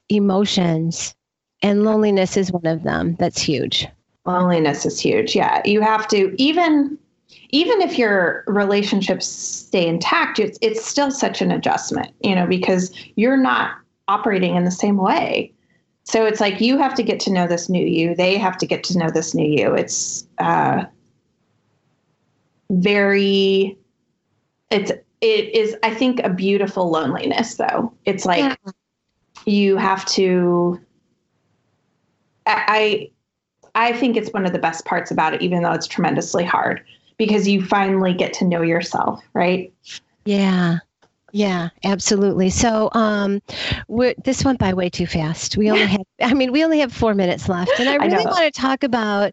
emotions 0.08 1.14
and 1.62 1.84
loneliness 1.84 2.38
is 2.38 2.50
one 2.50 2.66
of 2.66 2.84
them 2.84 3.16
that's 3.20 3.42
huge 3.42 3.88
loneliness 4.26 4.86
is 4.86 5.00
huge. 5.00 5.36
Yeah 5.36 5.62
you 5.66 5.82
have 5.82 6.08
to 6.10 6.34
even 6.42 6.98
even 7.50 7.82
if 7.82 7.98
your 7.98 8.44
relationships 8.48 9.26
stay 9.26 9.88
intact 9.88 10.40
it's 10.40 10.58
it's 10.62 10.86
still 10.86 11.12
such 11.12 11.42
an 11.42 11.52
adjustment 11.52 12.14
you 12.22 12.36
know 12.36 12.46
because 12.46 12.94
you're 13.16 13.38
not 13.38 13.72
operating 14.08 14.56
in 14.56 14.66
the 14.66 14.72
same 14.72 14.98
way. 14.98 15.54
So 16.04 16.26
it's 16.26 16.42
like 16.42 16.60
you 16.60 16.78
have 16.78 16.94
to 16.96 17.04
get 17.04 17.20
to 17.22 17.32
know 17.32 17.48
this 17.48 17.70
new 17.70 17.86
you. 17.86 18.16
They 18.16 18.38
have 18.38 18.58
to 18.58 18.66
get 18.66 18.84
to 18.86 18.98
know 18.98 19.10
this 19.10 19.34
new 19.34 19.48
you. 19.48 19.74
It's 19.74 20.28
uh 20.40 20.86
very 22.70 23.78
it's 24.70 24.92
it 25.20 25.54
is 25.54 25.76
i 25.84 25.94
think 25.94 26.22
a 26.22 26.30
beautiful 26.30 26.90
loneliness 26.90 27.56
though. 27.56 27.94
It's 28.06 28.26
like 28.26 28.40
yeah. 28.40 28.72
you 29.46 29.78
have 29.78 30.06
to 30.06 30.80
I 32.46 32.64
I 32.68 33.12
think 33.94 34.18
it's 34.18 34.32
one 34.34 34.46
of 34.46 34.54
the 34.54 34.60
best 34.60 34.86
parts 34.86 35.12
about 35.12 35.34
it, 35.34 35.42
even 35.42 35.64
though 35.64 35.72
it's 35.72 35.88
tremendously 35.88 36.44
hard, 36.44 36.84
because 37.18 37.48
you 37.48 37.64
finally 37.64 38.14
get 38.14 38.34
to 38.34 38.46
know 38.46 38.62
yourself, 38.62 39.24
right? 39.34 39.74
Yeah. 40.26 40.80
Yeah, 41.34 41.70
absolutely. 41.86 42.50
So, 42.50 42.90
um, 42.92 43.42
this 44.26 44.44
went 44.44 44.60
by 44.60 44.74
way 44.74 44.90
too 44.90 45.08
fast. 45.08 45.56
We 45.56 45.72
only 45.72 45.86
have, 45.88 46.06
I 46.22 46.34
mean, 46.34 46.52
we 46.52 46.64
only 46.64 46.80
have 46.80 46.92
four 46.92 47.14
minutes 47.14 47.48
left, 47.48 47.72
and 47.80 47.88
I 47.88 47.96
really 47.96 48.26
I 48.26 48.30
want 48.30 48.54
to 48.54 48.62
talk 48.62 48.84
about 48.84 49.32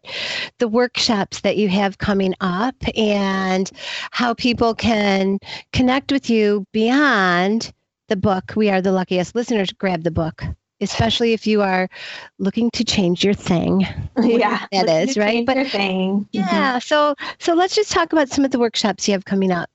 the 0.59 0.67
workshops 0.67 1.41
that 1.41 1.57
you 1.57 1.67
have 1.67 1.97
coming 1.97 2.35
up 2.39 2.75
and 2.95 3.69
how 4.11 4.33
people 4.33 4.75
can 4.75 5.39
connect 5.73 6.11
with 6.11 6.29
you 6.29 6.65
beyond 6.71 7.73
the 8.07 8.15
book. 8.15 8.53
We 8.55 8.69
are 8.69 8.81
the 8.81 8.93
luckiest 8.93 9.35
listeners. 9.35 9.71
Grab 9.73 10.03
the 10.03 10.11
book 10.11 10.43
especially 10.81 11.33
if 11.33 11.45
you 11.45 11.61
are 11.61 11.89
looking 12.37 12.69
to 12.71 12.83
change 12.83 13.23
your 13.23 13.33
thing. 13.33 13.85
Yeah, 14.21 14.65
that 14.71 15.09
is 15.09 15.17
right. 15.17 15.45
But 15.45 15.67
thing. 15.67 16.27
Yeah. 16.31 16.43
Mm-hmm. 16.43 16.79
So 16.79 17.15
so 17.39 17.53
let's 17.53 17.75
just 17.75 17.91
talk 17.91 18.13
about 18.13 18.29
some 18.29 18.45
of 18.45 18.51
the 18.51 18.59
workshops 18.59 19.07
you 19.07 19.13
have 19.13 19.25
coming 19.25 19.51
up. 19.51 19.69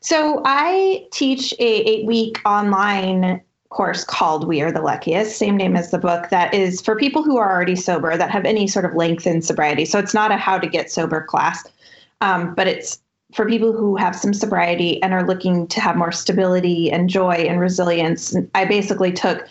So 0.00 0.42
I 0.44 1.06
teach 1.12 1.52
a 1.54 1.64
eight 1.64 2.06
week 2.06 2.40
online 2.44 3.40
course 3.70 4.04
called 4.04 4.46
We 4.46 4.62
Are 4.62 4.70
the 4.70 4.80
Luckiest, 4.80 5.36
same 5.36 5.56
name 5.56 5.76
as 5.76 5.90
the 5.90 5.98
book, 5.98 6.30
that 6.30 6.54
is 6.54 6.80
for 6.80 6.96
people 6.96 7.22
who 7.22 7.36
are 7.36 7.52
already 7.52 7.74
sober 7.74 8.16
that 8.16 8.30
have 8.30 8.44
any 8.44 8.66
sort 8.66 8.84
of 8.84 8.94
length 8.94 9.26
in 9.26 9.42
sobriety. 9.42 9.84
So 9.84 9.98
it's 9.98 10.14
not 10.14 10.30
a 10.30 10.36
how 10.36 10.58
to 10.58 10.66
get 10.66 10.90
sober 10.90 11.22
class, 11.22 11.66
um, 12.20 12.54
but 12.54 12.68
it's 12.68 13.00
for 13.32 13.46
people 13.46 13.72
who 13.72 13.96
have 13.96 14.14
some 14.14 14.32
sobriety 14.32 15.02
and 15.02 15.12
are 15.12 15.26
looking 15.26 15.66
to 15.66 15.80
have 15.80 15.96
more 15.96 16.12
stability 16.12 16.90
and 16.90 17.10
joy 17.10 17.32
and 17.32 17.58
resilience. 17.58 18.36
I 18.54 18.64
basically 18.64 19.12
took 19.12 19.48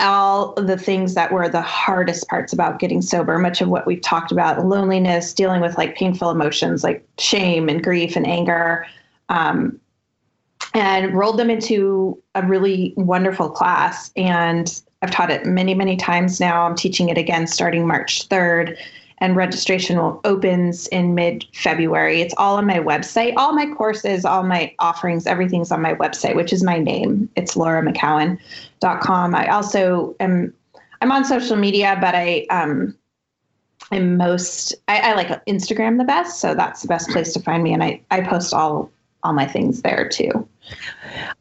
all 0.00 0.54
the 0.54 0.76
things 0.76 1.14
that 1.14 1.32
were 1.32 1.48
the 1.48 1.62
hardest 1.62 2.28
parts 2.28 2.52
about 2.52 2.78
getting 2.78 3.02
sober, 3.02 3.38
much 3.38 3.60
of 3.60 3.68
what 3.68 3.86
we've 3.86 4.00
talked 4.00 4.32
about 4.32 4.64
loneliness, 4.66 5.32
dealing 5.32 5.60
with 5.60 5.76
like 5.78 5.96
painful 5.96 6.30
emotions 6.30 6.82
like 6.82 7.06
shame 7.18 7.68
and 7.68 7.82
grief 7.82 8.16
and 8.16 8.26
anger, 8.26 8.86
um, 9.28 9.78
and 10.74 11.14
rolled 11.14 11.38
them 11.38 11.50
into 11.50 12.20
a 12.34 12.46
really 12.46 12.94
wonderful 12.96 13.50
class. 13.50 14.12
And 14.16 14.80
I've 15.02 15.10
taught 15.10 15.30
it 15.30 15.46
many, 15.46 15.74
many 15.74 15.96
times 15.96 16.40
now. 16.40 16.64
I'm 16.64 16.76
teaching 16.76 17.08
it 17.08 17.18
again 17.18 17.46
starting 17.46 17.86
March 17.86 18.28
3rd. 18.28 18.76
And 19.22 19.36
registration 19.36 19.98
opens 20.24 20.86
in 20.88 21.14
mid 21.14 21.44
February. 21.52 22.22
It's 22.22 22.34
all 22.38 22.56
on 22.56 22.66
my 22.66 22.78
website. 22.78 23.34
All 23.36 23.52
my 23.52 23.66
courses, 23.74 24.24
all 24.24 24.42
my 24.42 24.74
offerings, 24.78 25.26
everything's 25.26 25.70
on 25.70 25.82
my 25.82 25.94
website, 25.94 26.36
which 26.36 26.52
is 26.52 26.62
my 26.62 26.78
name. 26.78 27.28
It's 27.36 27.54
lauramckowen.com. 27.54 29.34
I 29.34 29.46
also 29.48 30.16
am 30.20 30.54
I'm 31.02 31.12
on 31.12 31.24
social 31.24 31.56
media, 31.56 31.98
but 32.00 32.14
I 32.14 32.46
um 32.50 32.96
I'm 33.90 34.16
most 34.16 34.74
I, 34.88 35.10
I 35.10 35.14
like 35.14 35.28
Instagram 35.46 35.98
the 35.98 36.04
best, 36.04 36.40
so 36.40 36.54
that's 36.54 36.82
the 36.82 36.88
best 36.88 37.10
place 37.10 37.32
to 37.34 37.40
find 37.40 37.62
me. 37.62 37.72
And 37.72 37.82
I 37.82 38.00
I 38.10 38.22
post 38.22 38.54
all 38.54 38.90
all 39.22 39.32
my 39.32 39.46
things 39.46 39.82
there 39.82 40.08
too. 40.08 40.48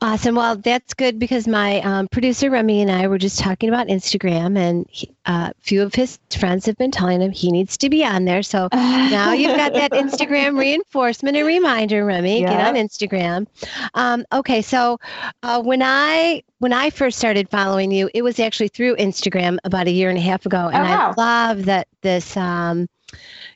Awesome. 0.01 0.35
Well, 0.35 0.55
that's 0.55 0.93
good 0.93 1.19
because 1.19 1.47
my 1.47 1.81
um, 1.81 2.07
producer 2.07 2.49
Remy 2.49 2.81
and 2.81 2.91
I 2.91 3.07
were 3.07 3.17
just 3.17 3.39
talking 3.39 3.69
about 3.69 3.87
Instagram, 3.87 4.57
and 4.57 4.87
he, 4.89 5.09
uh, 5.25 5.51
a 5.51 5.61
few 5.61 5.81
of 5.81 5.93
his 5.93 6.17
friends 6.37 6.65
have 6.65 6.77
been 6.77 6.91
telling 6.91 7.21
him 7.21 7.31
he 7.31 7.51
needs 7.51 7.77
to 7.77 7.89
be 7.89 8.03
on 8.03 8.25
there. 8.25 8.41
So 8.41 8.69
now 8.73 9.33
you've 9.33 9.55
got 9.55 9.73
that 9.73 9.91
Instagram 9.91 10.57
reinforcement 10.57 11.37
and 11.37 11.45
reminder, 11.45 12.05
Remy. 12.05 12.41
Get 12.41 12.67
on 12.67 12.75
Instagram. 12.75 13.45
Um, 13.93 14.25
okay, 14.31 14.61
so 14.61 14.99
uh, 15.43 15.61
when 15.61 15.81
I 15.83 16.43
when 16.59 16.73
I 16.73 16.89
first 16.89 17.17
started 17.17 17.49
following 17.49 17.91
you, 17.91 18.09
it 18.13 18.21
was 18.21 18.39
actually 18.39 18.69
through 18.69 18.95
Instagram 18.95 19.57
about 19.63 19.87
a 19.87 19.91
year 19.91 20.09
and 20.09 20.17
a 20.17 20.21
half 20.21 20.45
ago, 20.45 20.69
and 20.73 20.87
oh, 20.87 20.89
wow. 20.89 21.13
I 21.17 21.21
love 21.21 21.65
that 21.65 21.87
this. 22.01 22.35
Um, 22.35 22.87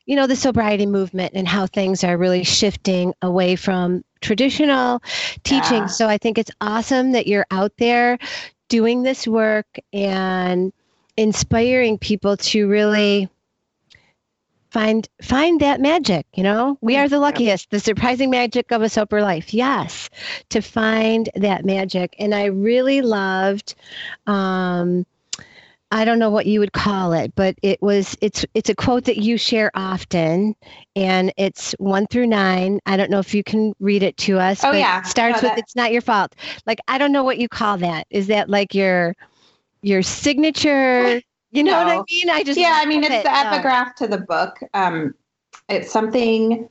you 0.05 0.15
know 0.15 0.27
the 0.27 0.35
sobriety 0.35 0.85
movement 0.85 1.33
and 1.35 1.47
how 1.47 1.67
things 1.67 2.03
are 2.03 2.17
really 2.17 2.43
shifting 2.43 3.13
away 3.21 3.55
from 3.55 4.03
traditional 4.21 5.01
teaching. 5.43 5.83
Yeah. 5.83 5.87
So 5.87 6.07
I 6.07 6.17
think 6.17 6.37
it's 6.37 6.51
awesome 6.61 7.11
that 7.13 7.27
you're 7.27 7.45
out 7.51 7.71
there 7.77 8.17
doing 8.69 9.03
this 9.03 9.27
work 9.27 9.67
and 9.91 10.73
inspiring 11.15 11.97
people 11.97 12.37
to 12.37 12.67
really 12.67 13.29
find 14.71 15.07
find 15.21 15.61
that 15.61 15.79
magic 15.79 16.25
you 16.33 16.41
know 16.41 16.75
we 16.81 16.97
are 16.97 17.07
the 17.07 17.19
luckiest 17.19 17.69
the 17.69 17.79
surprising 17.79 18.31
magic 18.31 18.71
of 18.71 18.81
a 18.81 18.89
sober 18.89 19.21
life 19.21 19.53
yes 19.53 20.09
to 20.49 20.59
find 20.61 21.29
that 21.35 21.63
magic 21.63 22.15
and 22.17 22.33
i 22.33 22.45
really 22.45 23.03
loved 23.03 23.75
um 24.25 25.05
I 25.93 26.05
don't 26.05 26.17
know 26.17 26.31
what 26.31 26.47
you 26.47 26.59
would 26.59 26.73
call 26.73 27.13
it, 27.13 27.35
but 27.35 27.55
it 27.61 27.79
was 27.79 28.17
it's 28.19 28.43
it's 28.55 28.67
a 28.67 28.73
quote 28.73 29.03
that 29.03 29.17
you 29.17 29.37
share 29.37 29.69
often, 29.75 30.55
and 30.95 31.31
it's 31.37 31.73
one 31.73 32.07
through 32.07 32.25
nine. 32.25 32.79
I 32.87 32.97
don't 32.97 33.11
know 33.11 33.19
if 33.19 33.35
you 33.35 33.43
can 33.43 33.75
read 33.79 34.01
it 34.01 34.17
to 34.17 34.39
us. 34.39 34.63
Oh 34.63 34.71
yeah, 34.71 35.01
it 35.01 35.05
starts 35.05 35.43
no, 35.43 35.49
with 35.49 35.59
"It's 35.59 35.75
not 35.75 35.91
your 35.91 36.01
fault." 36.01 36.35
Like 36.65 36.79
I 36.87 36.97
don't 36.97 37.11
know 37.11 37.23
what 37.23 37.37
you 37.37 37.47
call 37.47 37.77
that. 37.77 38.07
Is 38.09 38.25
that 38.27 38.49
like 38.49 38.73
your 38.73 39.15
your 39.83 40.01
signature? 40.01 41.21
You 41.55 41.61
know 41.61 41.73
no. 41.73 41.85
what 41.85 41.87
I 41.87 42.03
mean? 42.11 42.31
I 42.31 42.43
just 42.43 42.59
yeah. 42.59 42.79
I 42.81 42.87
mean, 42.87 43.03
it's 43.03 43.13
it, 43.13 43.23
the 43.25 43.31
epigraph 43.31 43.93
to 43.97 44.07
the 44.07 44.17
book. 44.17 44.57
Um, 44.73 45.13
it's 45.69 45.91
something 45.91 46.67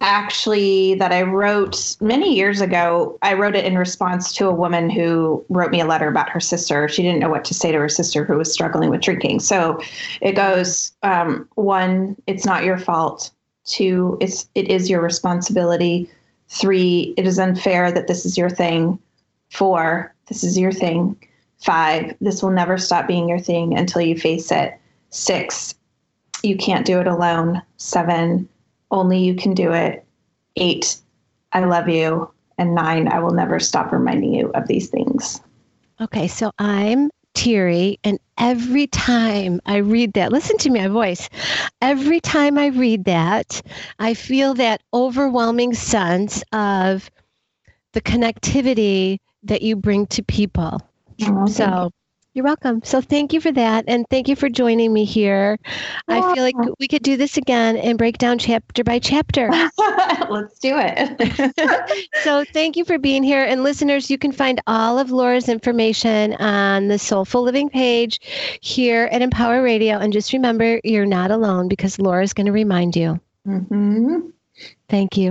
actually 0.00 0.94
that 0.96 1.12
I 1.12 1.22
wrote 1.22 1.96
many 2.00 2.34
years 2.34 2.60
ago. 2.60 3.18
I 3.22 3.34
wrote 3.34 3.56
it 3.56 3.64
in 3.64 3.78
response 3.78 4.32
to 4.34 4.46
a 4.46 4.54
woman 4.54 4.90
who 4.90 5.44
wrote 5.48 5.70
me 5.70 5.80
a 5.80 5.86
letter 5.86 6.08
about 6.08 6.28
her 6.30 6.40
sister. 6.40 6.88
She 6.88 7.02
didn't 7.02 7.20
know 7.20 7.30
what 7.30 7.44
to 7.46 7.54
say 7.54 7.72
to 7.72 7.78
her 7.78 7.88
sister 7.88 8.24
who 8.24 8.36
was 8.36 8.52
struggling 8.52 8.90
with 8.90 9.00
drinking. 9.00 9.40
So 9.40 9.80
it 10.20 10.32
goes 10.32 10.92
um, 11.02 11.48
one, 11.54 12.16
it's 12.26 12.44
not 12.44 12.64
your 12.64 12.78
fault. 12.78 13.30
Two, 13.64 14.16
it's 14.20 14.48
it 14.54 14.68
is 14.68 14.88
your 14.88 15.00
responsibility. 15.00 16.08
Three, 16.48 17.14
it 17.16 17.26
is 17.26 17.38
unfair 17.38 17.90
that 17.90 18.06
this 18.06 18.24
is 18.24 18.38
your 18.38 18.50
thing. 18.50 18.98
Four, 19.50 20.14
this 20.28 20.44
is 20.44 20.58
your 20.58 20.72
thing. 20.72 21.16
Five, 21.58 22.14
this 22.20 22.42
will 22.42 22.50
never 22.50 22.78
stop 22.78 23.08
being 23.08 23.28
your 23.28 23.40
thing 23.40 23.76
until 23.76 24.02
you 24.02 24.16
face 24.16 24.52
it. 24.52 24.78
Six, 25.10 25.74
you 26.42 26.56
can't 26.56 26.86
do 26.86 27.00
it 27.00 27.06
alone. 27.06 27.62
Seven, 27.78 28.48
only 28.90 29.18
you 29.18 29.34
can 29.34 29.54
do 29.54 29.72
it. 29.72 30.04
Eight, 30.56 30.96
I 31.52 31.64
love 31.64 31.88
you. 31.88 32.30
And 32.58 32.74
nine, 32.74 33.08
I 33.08 33.20
will 33.20 33.32
never 33.32 33.60
stop 33.60 33.92
reminding 33.92 34.32
you 34.32 34.50
of 34.54 34.66
these 34.66 34.88
things. 34.88 35.40
Okay, 36.00 36.28
so 36.28 36.50
I'm 36.58 37.10
teary, 37.34 37.98
and 38.02 38.18
every 38.38 38.86
time 38.86 39.60
I 39.66 39.76
read 39.76 40.14
that, 40.14 40.32
listen 40.32 40.56
to 40.58 40.70
me, 40.70 40.80
my 40.80 40.88
voice. 40.88 41.28
Every 41.82 42.18
time 42.20 42.56
I 42.58 42.68
read 42.68 43.04
that, 43.04 43.60
I 43.98 44.14
feel 44.14 44.54
that 44.54 44.82
overwhelming 44.94 45.74
sense 45.74 46.42
of 46.52 47.10
the 47.92 48.00
connectivity 48.00 49.18
that 49.42 49.62
you 49.62 49.76
bring 49.76 50.06
to 50.08 50.22
people. 50.22 50.80
Oh, 51.22 51.46
so 51.46 51.90
you're 52.36 52.44
welcome. 52.44 52.82
So 52.84 53.00
thank 53.00 53.32
you 53.32 53.40
for 53.40 53.50
that. 53.52 53.86
And 53.88 54.04
thank 54.10 54.28
you 54.28 54.36
for 54.36 54.50
joining 54.50 54.92
me 54.92 55.06
here. 55.06 55.58
I 56.06 56.34
feel 56.34 56.44
like 56.44 56.54
we 56.78 56.86
could 56.86 57.02
do 57.02 57.16
this 57.16 57.38
again 57.38 57.78
and 57.78 57.96
break 57.96 58.18
down 58.18 58.38
chapter 58.38 58.84
by 58.84 58.98
chapter. 58.98 59.48
Let's 60.28 60.58
do 60.58 60.74
it. 60.76 62.06
so 62.24 62.44
thank 62.52 62.76
you 62.76 62.84
for 62.84 62.98
being 62.98 63.22
here. 63.22 63.42
And 63.42 63.62
listeners, 63.62 64.10
you 64.10 64.18
can 64.18 64.32
find 64.32 64.60
all 64.66 64.98
of 64.98 65.10
Laura's 65.10 65.48
information 65.48 66.34
on 66.34 66.88
the 66.88 66.98
Soulful 66.98 67.40
Living 67.40 67.70
page 67.70 68.20
here 68.60 69.08
at 69.10 69.22
Empower 69.22 69.62
Radio. 69.62 69.96
And 69.96 70.12
just 70.12 70.34
remember, 70.34 70.78
you're 70.84 71.06
not 71.06 71.30
alone 71.30 71.68
because 71.68 71.98
Laura's 71.98 72.34
going 72.34 72.46
to 72.46 72.52
remind 72.52 72.96
you. 72.96 73.18
Mm-hmm. 73.48 74.28
Thank 74.90 75.16
you. 75.16 75.30